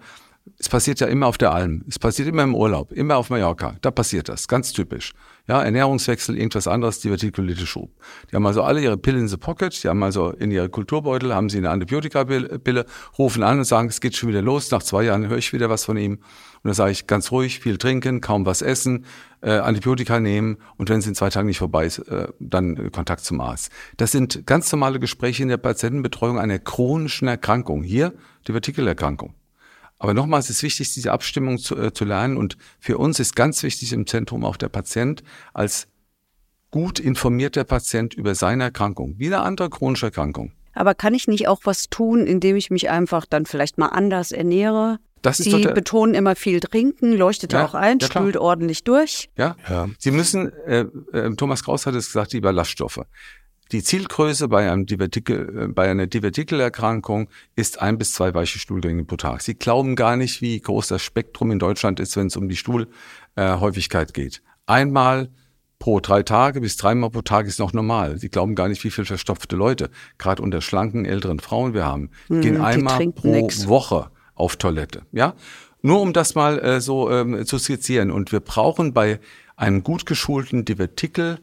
[0.59, 1.83] es passiert ja immer auf der Alm.
[1.87, 3.77] Es passiert immer im Urlaub, immer auf Mallorca.
[3.81, 5.13] Da passiert das, ganz typisch.
[5.47, 7.91] Ja, Ernährungswechsel, irgendwas anderes, Divertikulitis Schub.
[8.31, 11.35] Die haben also alle ihre Pillen in the pocket, die haben also in ihre Kulturbeutel,
[11.35, 12.85] haben sie eine Antibiotikapille,
[13.19, 14.71] rufen an und sagen, es geht schon wieder los.
[14.71, 16.13] Nach zwei Jahren höre ich wieder was von ihm.
[16.13, 16.21] Und
[16.63, 19.05] dann sage ich ganz ruhig, viel trinken, kaum was essen,
[19.41, 23.23] äh, Antibiotika nehmen und wenn es in zwei Tagen nicht vorbei ist, äh, dann Kontakt
[23.23, 23.71] zum Arzt.
[23.97, 27.83] Das sind ganz normale Gespräche in der Patientenbetreuung einer chronischen Erkrankung.
[27.83, 28.13] Hier
[28.47, 29.35] Divertikelerkrankung.
[29.97, 32.37] Aber nochmals ist wichtig, diese Abstimmung zu, äh, zu lernen.
[32.37, 35.23] Und für uns ist ganz wichtig im Zentrum auch der Patient
[35.53, 35.87] als
[36.71, 40.51] gut informierter Patient über seine Erkrankung, wie eine andere chronische Erkrankung.
[40.73, 44.33] Aber kann ich nicht auch was tun, indem ich mich einfach dann vielleicht mal anders
[44.33, 44.99] ernähre?
[45.21, 49.29] Das Sie betonen immer viel trinken, leuchtet ja, auch ein, ja, spült ordentlich durch.
[49.37, 49.89] Ja, ja.
[49.97, 52.99] Sie müssen, äh, äh, Thomas Kraus hat es gesagt, die Ballaststoffe.
[53.75, 59.03] Die Zielgröße bei, einem Divertikel, äh, bei einer Divertikelerkrankung ist ein bis zwei weiche Stuhlgänge
[59.03, 59.41] pro Tag.
[59.41, 62.55] Sie glauben gar nicht, wie groß das Spektrum in Deutschland ist, wenn es um die
[62.55, 64.41] Stuhlhäufigkeit äh, geht.
[64.65, 65.27] Einmal
[65.77, 68.17] pro drei Tage bis dreimal pro Tag ist noch normal.
[68.17, 72.11] Sie glauben gar nicht, wie viel verstopfte Leute, gerade unter schlanken älteren Frauen wir haben,
[72.27, 73.67] hm, gehen einmal pro nix.
[73.67, 75.01] Woche auf Toilette.
[75.11, 75.35] Ja,
[75.81, 78.09] Nur um das mal äh, so ähm, zu skizzieren.
[78.09, 79.19] Und wir brauchen bei
[79.57, 81.39] einem gut geschulten Divertikel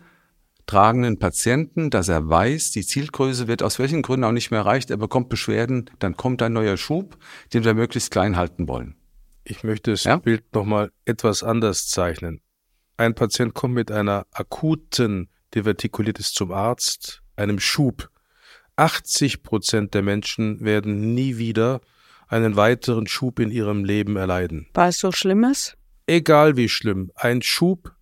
[0.66, 4.90] tragenden Patienten, dass er weiß, die Zielgröße wird aus welchen Gründen auch nicht mehr erreicht,
[4.90, 7.18] er bekommt Beschwerden, dann kommt ein neuer Schub,
[7.52, 8.96] den wir möglichst klein halten wollen.
[9.44, 10.16] Ich möchte das ja?
[10.16, 12.40] Bild nochmal etwas anders zeichnen.
[12.96, 18.10] Ein Patient kommt mit einer akuten Divertikulitis zum Arzt, einem Schub.
[18.76, 21.80] 80 Prozent der Menschen werden nie wieder
[22.28, 24.68] einen weiteren Schub in ihrem Leben erleiden.
[24.72, 25.76] War es so Schlimmes?
[26.06, 27.10] Egal wie schlimm.
[27.14, 27.94] Ein Schub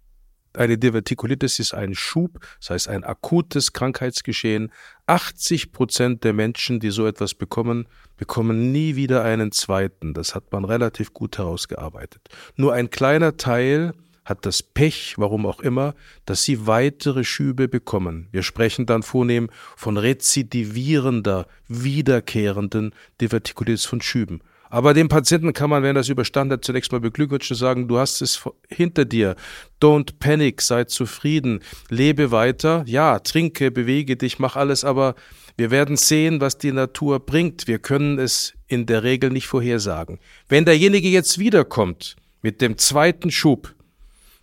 [0.54, 4.72] eine Divertikulitis ist ein Schub, das heißt ein akutes Krankheitsgeschehen.
[5.06, 7.86] 80 Prozent der Menschen, die so etwas bekommen,
[8.16, 10.14] bekommen nie wieder einen zweiten.
[10.14, 12.28] Das hat man relativ gut herausgearbeitet.
[12.56, 13.92] Nur ein kleiner Teil
[14.24, 15.94] hat das Pech, warum auch immer,
[16.24, 18.28] dass sie weitere Schübe bekommen.
[18.30, 24.40] Wir sprechen dann vornehm von rezidivierender, wiederkehrenden Divertikulitis von Schüben.
[24.70, 27.98] Aber dem Patienten kann man, wenn das überstanden hat, zunächst mal beglückwünschen und sagen, du
[27.98, 29.34] hast es hinter dir.
[29.82, 32.84] Don't panic, sei zufrieden, lebe weiter.
[32.86, 35.16] Ja, trinke, bewege dich, mach alles, aber
[35.56, 37.66] wir werden sehen, was die Natur bringt.
[37.66, 40.20] Wir können es in der Regel nicht vorhersagen.
[40.48, 43.74] Wenn derjenige jetzt wiederkommt mit dem zweiten Schub,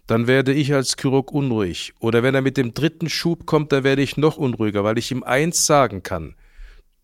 [0.08, 1.94] dann werde ich als Chirurg unruhig.
[2.00, 5.12] Oder wenn er mit dem dritten Schub kommt, dann werde ich noch unruhiger, weil ich
[5.12, 6.36] ihm eins sagen kann.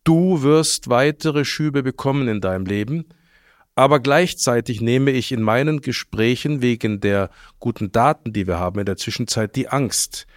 [0.03, 3.05] Du wirst weitere Schübe bekommen in deinem Leben,
[3.73, 7.29] aber gleichzeitig nehme ich in meinen Gesprächen wegen der
[7.59, 10.27] guten Daten, die wir haben in der Zwischenzeit, die Angst.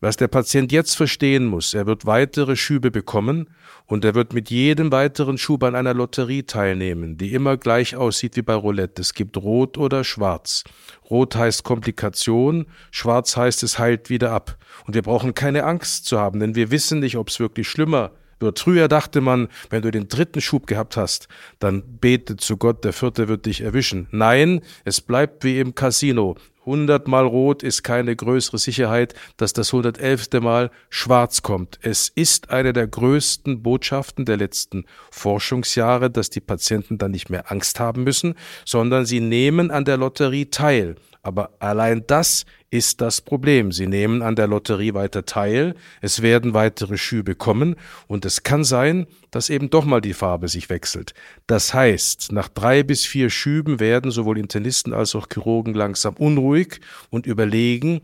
[0.00, 3.50] Was der Patient jetzt verstehen muss, er wird weitere Schübe bekommen
[3.84, 8.36] und er wird mit jedem weiteren Schub an einer Lotterie teilnehmen, die immer gleich aussieht
[8.36, 9.02] wie bei Roulette.
[9.02, 10.64] Es gibt Rot oder Schwarz.
[11.10, 14.56] Rot heißt Komplikation, Schwarz heißt es heilt wieder ab.
[14.86, 18.12] Und wir brauchen keine Angst zu haben, denn wir wissen nicht, ob es wirklich schlimmer.
[18.56, 21.28] Früher dachte man, wenn du den dritten Schub gehabt hast,
[21.58, 24.08] dann bete zu Gott, der vierte wird dich erwischen.
[24.10, 26.36] Nein, es bleibt wie im Casino.
[26.66, 31.78] Hundertmal rot ist keine größere Sicherheit, dass das hundertelfte Mal schwarz kommt.
[31.82, 37.50] Es ist eine der größten Botschaften der letzten Forschungsjahre, dass die Patienten dann nicht mehr
[37.50, 38.34] Angst haben müssen,
[38.66, 40.96] sondern sie nehmen an der Lotterie teil.
[41.22, 43.72] Aber allein das ist das Problem.
[43.72, 48.64] Sie nehmen an der Lotterie weiter teil, es werden weitere Schübe kommen und es kann
[48.64, 51.12] sein, dass eben doch mal die Farbe sich wechselt.
[51.46, 56.80] Das heißt, nach drei bis vier Schüben werden sowohl Internisten als auch Chirurgen langsam unruhig
[57.10, 58.00] und überlegen,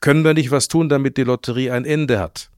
[0.00, 2.50] können wir nicht was tun, damit die Lotterie ein Ende hat?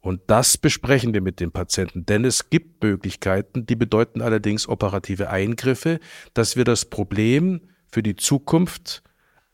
[0.00, 5.30] Und das besprechen wir mit dem Patienten, denn es gibt Möglichkeiten, die bedeuten allerdings operative
[5.30, 5.98] Eingriffe,
[6.32, 7.60] dass wir das Problem
[7.90, 9.02] für die Zukunft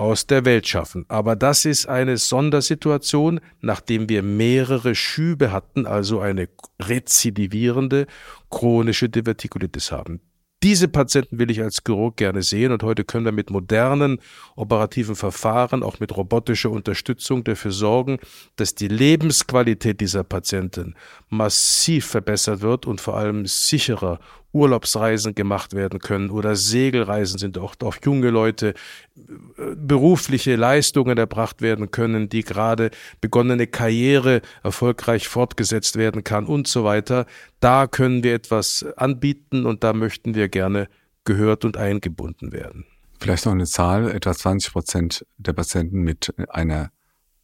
[0.02, 1.06] aus der Welt schaffen.
[1.08, 6.48] Aber das ist eine Sondersituation, nachdem wir mehrere Schübe hatten, also eine
[6.80, 8.06] rezidivierende
[8.50, 10.20] chronische Divertikulitis haben.
[10.62, 14.20] Diese Patienten will ich als Chirurg gerne sehen und heute können wir mit modernen
[14.54, 18.18] operativen Verfahren, auch mit robotischer Unterstützung dafür sorgen,
[18.54, 20.94] dass die Lebensqualität dieser Patienten
[21.28, 24.20] massiv verbessert wird und vor allem sicherer
[24.52, 28.74] Urlaubsreisen gemacht werden können oder Segelreisen sind auch auf junge Leute
[29.16, 32.90] äh, berufliche Leistungen erbracht werden können, die gerade
[33.20, 37.26] begonnene Karriere erfolgreich fortgesetzt werden kann und so weiter.
[37.60, 40.88] Da können wir etwas anbieten und da möchten wir gerne
[41.24, 42.84] gehört und eingebunden werden.
[43.20, 46.90] Vielleicht noch eine Zahl, etwa 20 Prozent der Patienten mit einer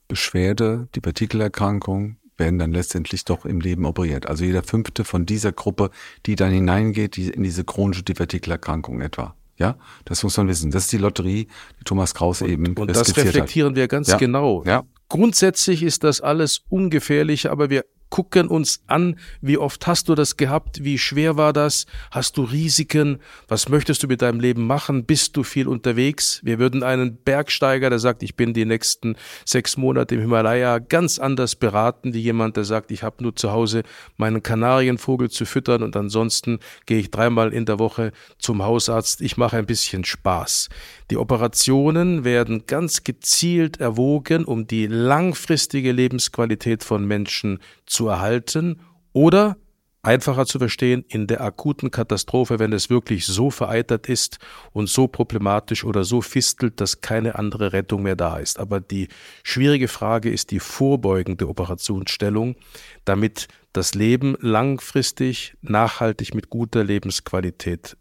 [0.08, 4.28] Beschwerde, die Partikelerkrankung, werden dann letztendlich doch im Leben operiert.
[4.28, 5.90] Also jeder fünfte von dieser Gruppe,
[6.26, 9.34] die dann hineingeht, die in diese chronische Divertikelerkrankung etwa.
[9.58, 10.70] Ja, das muss man wissen.
[10.70, 11.48] Das ist die Lotterie,
[11.80, 13.76] die Thomas Kraus und, eben Und das reflektieren hat.
[13.76, 14.16] wir ganz ja.
[14.16, 14.62] genau.
[14.64, 14.84] Ja.
[15.08, 20.36] Grundsätzlich ist das alles ungefährlich, aber wir gucken uns an, wie oft hast du das
[20.36, 25.04] gehabt, wie schwer war das, hast du Risiken, was möchtest du mit deinem Leben machen,
[25.04, 26.40] bist du viel unterwegs?
[26.42, 31.18] Wir würden einen Bergsteiger, der sagt, ich bin die nächsten sechs Monate im Himalaya, ganz
[31.18, 33.82] anders beraten, wie jemand, der sagt, ich habe nur zu Hause
[34.16, 39.36] meinen Kanarienvogel zu füttern und ansonsten gehe ich dreimal in der Woche zum Hausarzt, ich
[39.36, 40.68] mache ein bisschen Spaß.
[41.10, 48.80] Die Operationen werden ganz gezielt erwogen, um die langfristige Lebensqualität von Menschen zu erhalten
[49.12, 49.56] oder
[50.02, 54.38] einfacher zu verstehen, in der akuten Katastrophe, wenn es wirklich so vereitert ist
[54.72, 58.58] und so problematisch oder so fistelt, dass keine andere Rettung mehr da ist.
[58.58, 59.08] Aber die
[59.42, 62.56] schwierige Frage ist die vorbeugende Operationsstellung,
[63.04, 67.96] damit das Leben langfristig, nachhaltig mit guter Lebensqualität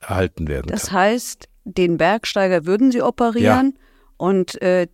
[0.00, 0.78] erhalten werden kann.
[0.78, 3.80] Das heißt, den Bergsteiger würden Sie operieren ja.
[4.16, 4.88] und äh,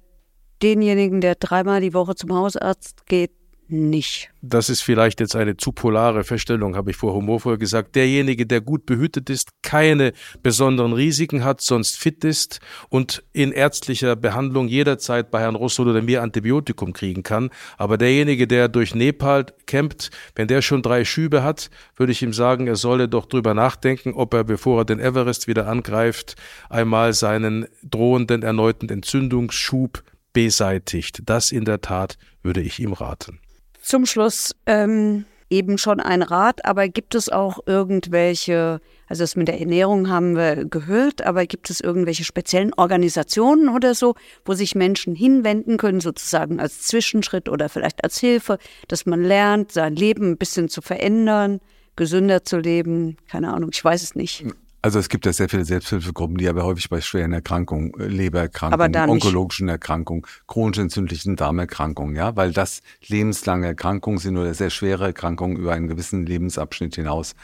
[0.63, 3.33] denjenigen, der dreimal die Woche zum Hausarzt geht,
[3.69, 4.31] nicht.
[4.43, 7.97] Das ist vielleicht jetzt eine zu polare Feststellung, habe ich vor humorvoll gesagt.
[7.97, 10.13] Derjenige, der gut behütet ist, keine
[10.43, 16.03] besonderen Risiken hat, sonst fit ist und in ärztlicher Behandlung jederzeit bei Herrn Russell oder
[16.03, 17.51] mir Antibiotikum kriegen kann.
[17.77, 22.33] Aber derjenige, der durch Nepal campt, wenn der schon drei Schübe hat, würde ich ihm
[22.33, 26.37] sagen, er solle doch drüber nachdenken, ob er, bevor er den Everest wieder angreift,
[26.71, 30.03] einmal seinen drohenden erneuten Entzündungsschub
[30.33, 31.23] beseitigt.
[31.25, 33.41] Das in der Tat würde ich ihm raten.
[33.87, 39.47] Zum Schluss ähm, eben schon ein Rat, aber gibt es auch irgendwelche, also das mit
[39.47, 44.75] der Ernährung haben wir gehört, aber gibt es irgendwelche speziellen Organisationen oder so, wo sich
[44.75, 48.59] Menschen hinwenden können, sozusagen als Zwischenschritt oder vielleicht als Hilfe,
[48.89, 51.61] dass man lernt, sein Leben ein bisschen zu verändern,
[51.95, 53.17] gesünder zu leben?
[53.29, 54.45] Keine Ahnung, ich weiß es nicht.
[54.87, 59.11] Also es gibt ja sehr viele Selbsthilfegruppen, die aber häufig bei schweren Erkrankungen, äh, Lebererkrankungen,
[59.11, 65.57] onkologischen Erkrankungen, chronisch entzündlichen Darmerkrankungen, ja, weil das lebenslange Erkrankungen sind oder sehr schwere Erkrankungen
[65.57, 67.35] über einen gewissen Lebensabschnitt hinaus,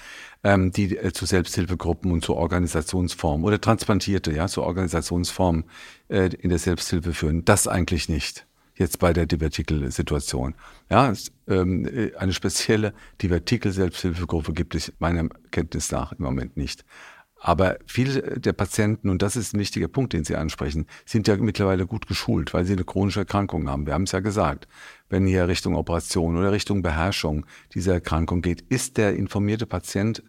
[0.44, 5.64] ähm, die äh, zu Selbsthilfegruppen und zu Organisationsformen oder Transplantierte, ja, zu Organisationsformen
[6.10, 7.44] äh, in der Selbsthilfe führen.
[7.44, 10.54] Das eigentlich nicht jetzt bei der Divertikel-Situation.
[10.90, 11.12] Ja,
[11.48, 16.84] ähm, äh, eine spezielle Divertikel-Selbsthilfegruppe gibt es meiner Kenntnis nach im Moment nicht.
[17.44, 21.36] Aber viele der Patienten, und das ist ein wichtiger Punkt, den Sie ansprechen, sind ja
[21.36, 23.84] mittlerweile gut geschult, weil sie eine chronische Erkrankung haben.
[23.84, 24.68] Wir haben es ja gesagt.
[25.08, 30.22] Wenn hier Richtung Operation oder Richtung Beherrschung dieser Erkrankung geht, ist der informierte Patient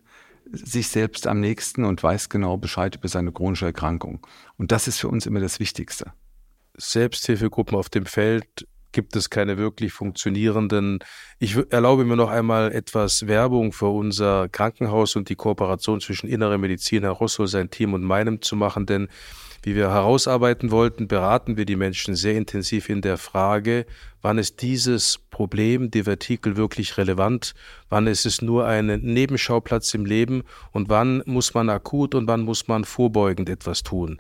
[0.52, 4.26] sich selbst am nächsten und weiß genau Bescheid über seine chronische Erkrankung.
[4.58, 6.14] Und das ist für uns immer das Wichtigste.
[6.78, 11.00] Selbsthilfegruppen auf dem Feld gibt es keine wirklich funktionierenden.
[11.40, 16.58] Ich erlaube mir noch einmal etwas Werbung für unser Krankenhaus und die Kooperation zwischen Innere
[16.58, 19.10] Medizin, Herr Rosso, sein Team und meinem zu machen, denn
[19.66, 23.86] wie wir herausarbeiten wollten, beraten wir die Menschen sehr intensiv in der Frage,
[24.22, 27.54] wann ist dieses Problem, Divertikel, wirklich relevant,
[27.90, 32.42] wann ist es nur ein Nebenschauplatz im Leben und wann muss man akut und wann
[32.42, 34.20] muss man vorbeugend etwas tun.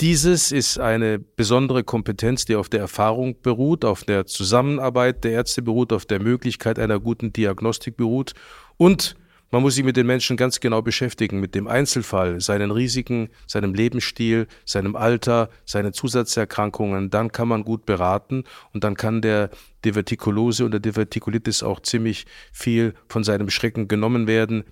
[0.00, 5.62] Dieses ist eine besondere Kompetenz, die auf der Erfahrung beruht, auf der Zusammenarbeit der Ärzte
[5.62, 8.32] beruht, auf der Möglichkeit einer guten Diagnostik beruht
[8.76, 9.16] und
[9.54, 13.72] man muss sich mit den Menschen ganz genau beschäftigen, mit dem Einzelfall, seinen Risiken, seinem
[13.72, 17.08] Lebensstil, seinem Alter, seinen Zusatzerkrankungen.
[17.08, 18.42] Dann kann man gut beraten
[18.72, 19.50] und dann kann der
[19.84, 24.64] Divertikulose und der Divertikulitis auch ziemlich viel von seinem Schrecken genommen werden.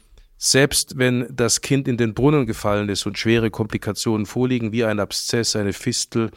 [0.45, 4.99] Selbst wenn das Kind in den Brunnen gefallen ist und schwere Komplikationen vorliegen, wie ein
[4.99, 6.33] Abszess, eine Fistel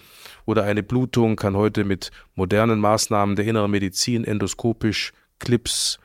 [0.46, 5.98] oder eine Blutung, kann heute mit modernen Maßnahmen der inneren Medizin endoskopisch Clips,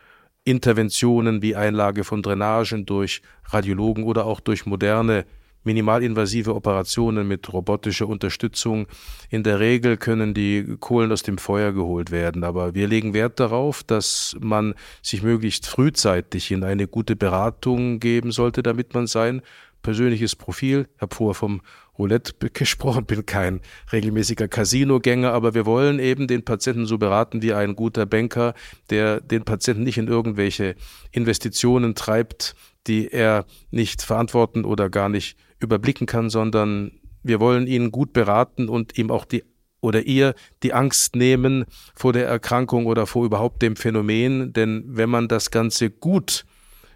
[0.45, 5.27] Interventionen wie Einlage von Drainagen durch Radiologen oder auch durch moderne
[5.65, 8.87] minimalinvasive Operationen mit robotischer Unterstützung.
[9.29, 13.41] In der Regel können die Kohlen aus dem Feuer geholt werden, aber wir legen Wert
[13.41, 19.43] darauf, dass man sich möglichst frühzeitig in eine gute Beratung geben sollte, damit man sein
[19.83, 21.61] persönliches Profil, ich habe vorher vom
[21.99, 23.61] Roulette gesprochen, bin kein
[23.93, 28.55] regelmäßiger Casinogänger, aber wir wollen eben den Patienten so beraten wie ein guter Banker,
[28.91, 30.77] der den Patienten nicht in irgendwelche
[31.13, 32.55] Investitionen treibt,
[32.87, 36.93] die er nicht verantworten oder gar nicht überblicken kann, sondern
[37.23, 39.45] wir wollen ihn gut beraten und ihm auch die
[39.83, 45.09] oder ihr die Angst nehmen vor der Erkrankung oder vor überhaupt dem Phänomen, denn wenn
[45.09, 46.45] man das Ganze gut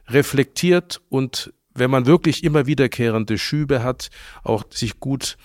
[0.08, 4.10] reflektiert und wenn man wirklich immer wiederkehrende Schübe hat,
[4.42, 5.36] auch sich gut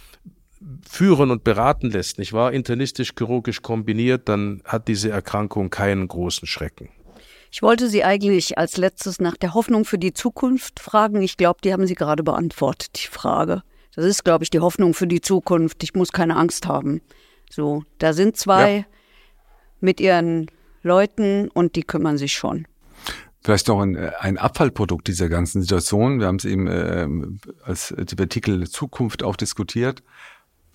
[0.87, 6.89] führen und beraten lässt, nicht wahr, internistisch-chirurgisch kombiniert, dann hat diese Erkrankung keinen großen Schrecken.
[7.51, 11.21] Ich wollte Sie eigentlich als letztes nach der Hoffnung für die Zukunft fragen.
[11.21, 13.63] Ich glaube, die haben Sie gerade beantwortet, die Frage.
[13.95, 15.83] Das ist, glaube ich, die Hoffnung für die Zukunft.
[15.83, 17.01] Ich muss keine Angst haben.
[17.49, 18.85] So, da sind zwei ja.
[19.79, 20.47] mit ihren
[20.83, 22.67] Leuten und die kümmern sich schon.
[23.41, 26.19] Vielleicht noch ein, ein Abfallprodukt dieser ganzen Situation.
[26.19, 27.07] Wir haben es eben äh,
[27.63, 30.03] als Artikel Zukunft auch diskutiert.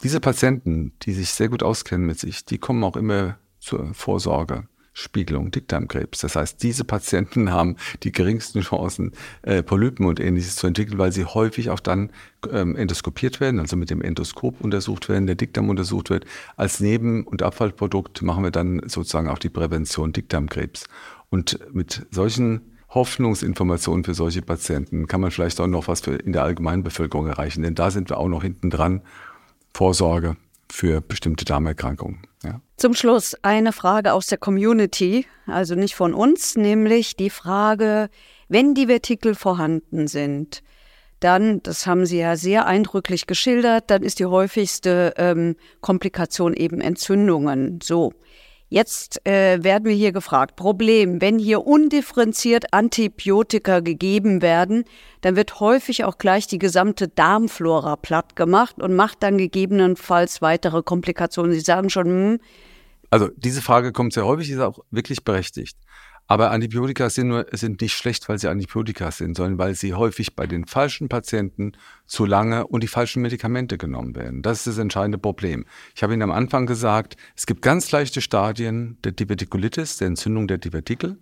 [0.03, 4.66] Diese Patienten, die sich sehr gut auskennen mit sich, die kommen auch immer zur Vorsorge.
[4.95, 6.20] Spiegelung Dickdarmkrebs.
[6.20, 11.12] Das heißt, diese Patienten haben die geringsten Chancen, äh, Polypen und ähnliches zu entwickeln, weil
[11.12, 12.11] sie häufig auch dann
[12.51, 16.24] ähm, endoskopiert werden, also mit dem Endoskop untersucht werden, der Dickdarm untersucht wird.
[16.57, 20.84] Als Neben- und Abfallprodukt machen wir dann sozusagen auch die Prävention Dickdarmkrebs.
[21.28, 26.32] Und mit solchen Hoffnungsinformationen für solche Patienten kann man vielleicht auch noch was für in
[26.32, 29.03] der allgemeinen Bevölkerung erreichen, denn da sind wir auch noch hinten dran.
[29.74, 30.36] Vorsorge
[30.70, 32.20] für bestimmte Darmerkrankungen.
[32.76, 38.09] Zum Schluss eine Frage aus der Community, also nicht von uns, nämlich die Frage,
[38.49, 40.62] wenn die Vertikel vorhanden sind,
[41.20, 46.80] dann, das haben Sie ja sehr eindrücklich geschildert, dann ist die häufigste ähm, Komplikation eben
[46.80, 47.78] Entzündungen.
[47.82, 48.12] So.
[48.75, 54.83] Jetzt äh, werden wir hier gefragt, Problem, wenn hier undifferenziert Antibiotika gegeben werden,
[55.20, 60.83] dann wird häufig auch gleich die gesamte Darmflora platt gemacht und macht dann gegebenenfalls weitere
[60.83, 61.53] Komplikationen.
[61.53, 62.41] Sie sagen schon, hm,
[63.11, 65.77] also diese Frage kommt sehr häufig, ist auch wirklich berechtigt.
[66.27, 70.35] Aber Antibiotika sind, nur, sind nicht schlecht, weil sie Antibiotika sind, sondern weil sie häufig
[70.35, 71.72] bei den falschen Patienten
[72.07, 74.41] zu lange und die falschen Medikamente genommen werden.
[74.41, 75.66] Das ist das entscheidende Problem.
[75.95, 80.49] Ich habe Ihnen am Anfang gesagt, es gibt ganz leichte Stadien der Divertikulitis, der Entzündung
[80.49, 81.18] der Divertikel.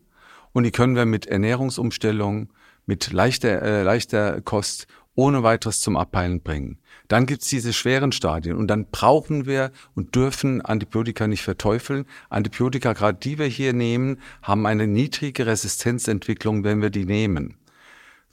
[0.53, 2.53] Und die können wir mit Ernährungsumstellung,
[2.87, 6.79] mit leichter, äh, leichter Kost ohne weiteres zum Abheilen bringen.
[7.13, 12.07] Dann gibt's diese schweren Stadien und dann brauchen wir und dürfen Antibiotika nicht verteufeln.
[12.31, 17.59] Antibiotika, gerade die wir hier nehmen, haben eine niedrige Resistenzentwicklung, wenn wir die nehmen.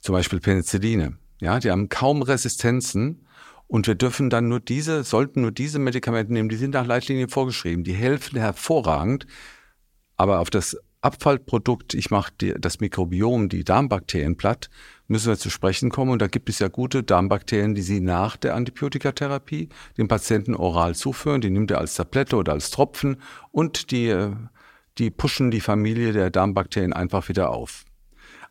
[0.00, 1.18] Zum Beispiel Penicilline.
[1.42, 3.26] Ja, die haben kaum Resistenzen
[3.66, 7.28] und wir dürfen dann nur diese, sollten nur diese Medikamente nehmen, die sind nach Leitlinien
[7.28, 7.84] vorgeschrieben.
[7.84, 9.26] Die helfen hervorragend,
[10.16, 14.70] aber auf das Abfallprodukt, ich mache das Mikrobiom, die Darmbakterien platt,
[15.10, 16.12] müssen wir zu sprechen kommen.
[16.12, 20.94] Und da gibt es ja gute Darmbakterien, die Sie nach der Antibiotikatherapie dem Patienten oral
[20.94, 21.40] zuführen.
[21.40, 23.16] Die nimmt er als Tablette oder als Tropfen
[23.50, 24.30] und die, äh,
[24.98, 27.84] die pushen die Familie der Darmbakterien einfach wieder auf.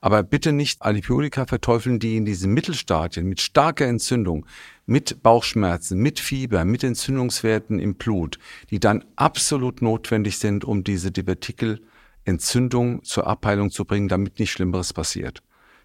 [0.02, 4.46] Aber bitte nicht Antibiotika verteufeln, die in diesen Mittelstadien mit starker Entzündung,
[4.86, 8.40] mit Bauchschmerzen, mit Fieber, mit Entzündungswerten im Blut,
[8.70, 14.94] die dann absolut notwendig sind, um diese Divertikelentzündung zur Abheilung zu bringen, damit nicht Schlimmeres
[14.94, 15.42] passiert.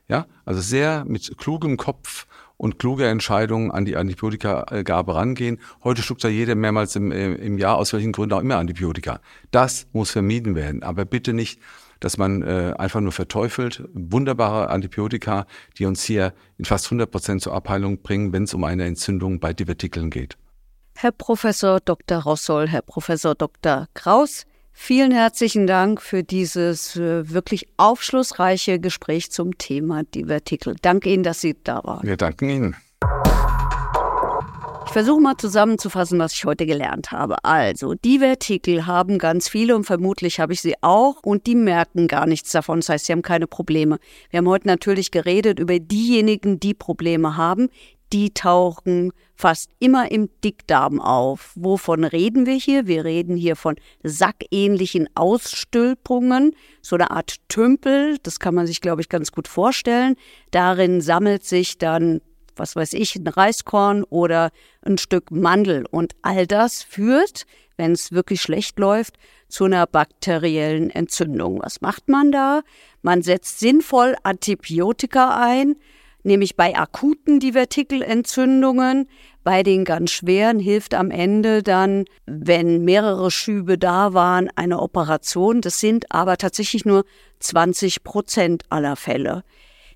[0.09, 2.26] Ja, also sehr mit klugem Kopf
[2.57, 5.59] und kluger Entscheidung an die Antibiotikagabe rangehen.
[5.82, 9.20] Heute schluckt ja jeder mehrmals im, äh, im Jahr, aus welchen Gründen auch immer, Antibiotika.
[9.50, 10.82] Das muss vermieden werden.
[10.82, 11.61] Aber bitte nicht,
[12.00, 13.82] dass man äh, einfach nur verteufelt.
[13.94, 15.46] Wunderbare Antibiotika,
[15.78, 19.40] die uns hier in fast 100 Prozent zur Abheilung bringen, wenn es um eine Entzündung
[19.40, 20.36] bei Divertikeln geht.
[20.96, 22.18] Herr Professor Dr.
[22.18, 23.88] Rossol, Herr Professor Dr.
[23.94, 24.46] Kraus,
[24.77, 30.75] Vielen herzlichen Dank für dieses äh, wirklich aufschlussreiche Gespräch zum Thema Divertikel.
[30.83, 32.07] Danke Ihnen, dass Sie da waren.
[32.07, 32.77] Wir danken Ihnen.
[34.87, 37.43] Ich versuche mal zusammenzufassen, was ich heute gelernt habe.
[37.45, 42.27] Also, Divertikel haben ganz viele und vermutlich habe ich sie auch und die merken gar
[42.27, 42.81] nichts davon.
[42.81, 43.99] Das heißt, sie haben keine Probleme.
[44.31, 47.70] Wir haben heute natürlich geredet über diejenigen, die Probleme haben
[48.15, 51.51] die tauchen fast immer im Dickdarm auf.
[51.57, 52.87] Wovon reden wir hier?
[52.87, 59.03] Wir reden hier von sackähnlichen Ausstülpungen, so eine Art Tümpel, das kann man sich, glaube
[59.03, 60.15] ich, ganz gut vorstellen.
[60.53, 62.21] Darin sammelt sich dann,
[62.55, 64.53] was weiß ich, ein Reiskorn oder
[64.83, 65.85] ein Stück Mandel.
[65.91, 67.47] Und all das führt,
[67.77, 69.17] wenn es wirklich schlecht läuft,
[69.49, 71.61] zu einer bakteriellen Entzündung.
[71.65, 72.62] Was macht man da?
[73.03, 75.75] Man setzt sinnvoll Antibiotika ein,
[76.25, 79.09] nämlich bei akuten Divertikelentzündungen.
[79.45, 85.61] Bei den ganz schweren hilft am Ende dann, wenn mehrere Schübe da waren, eine Operation.
[85.61, 87.05] Das sind aber tatsächlich nur
[87.41, 89.45] 20 Prozent aller Fälle.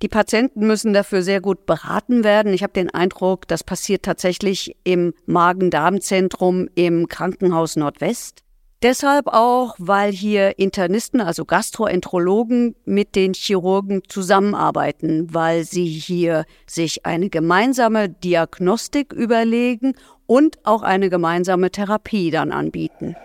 [0.02, 2.52] Die Patienten müssen dafür sehr gut beraten werden.
[2.52, 8.44] Ich habe den Eindruck, das passiert tatsächlich im Magen-Darm-Zentrum im Krankenhaus Nordwest.
[8.82, 17.04] Deshalb auch, weil hier Internisten, also Gastroenterologen mit den Chirurgen zusammenarbeiten, weil sie hier sich
[17.04, 19.94] eine gemeinsame Diagnostik überlegen
[20.26, 23.16] und auch eine gemeinsame Therapie dann anbieten.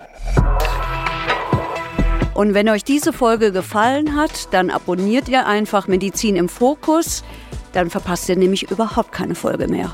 [2.34, 7.24] Und wenn euch diese Folge gefallen hat, dann abonniert ihr einfach Medizin im Fokus,
[7.74, 9.93] dann verpasst ihr nämlich überhaupt keine Folge mehr.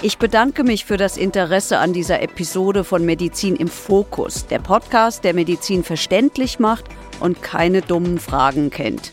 [0.00, 5.24] Ich bedanke mich für das Interesse an dieser Episode von Medizin im Fokus, der Podcast,
[5.24, 6.84] der Medizin verständlich macht
[7.18, 9.12] und keine dummen Fragen kennt.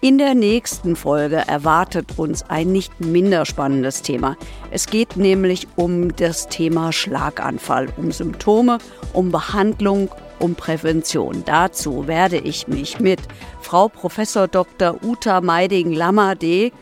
[0.00, 4.36] In der nächsten Folge erwartet uns ein nicht minder spannendes Thema.
[4.72, 8.78] Es geht nämlich um das Thema Schlaganfall, um Symptome,
[9.12, 10.10] um Behandlung,
[10.40, 11.44] um Prävention.
[11.46, 13.20] Dazu werde ich mich mit
[13.60, 14.16] Frau Prof.
[14.50, 14.96] Dr.
[15.04, 16.72] Uta Meiding-Lammerde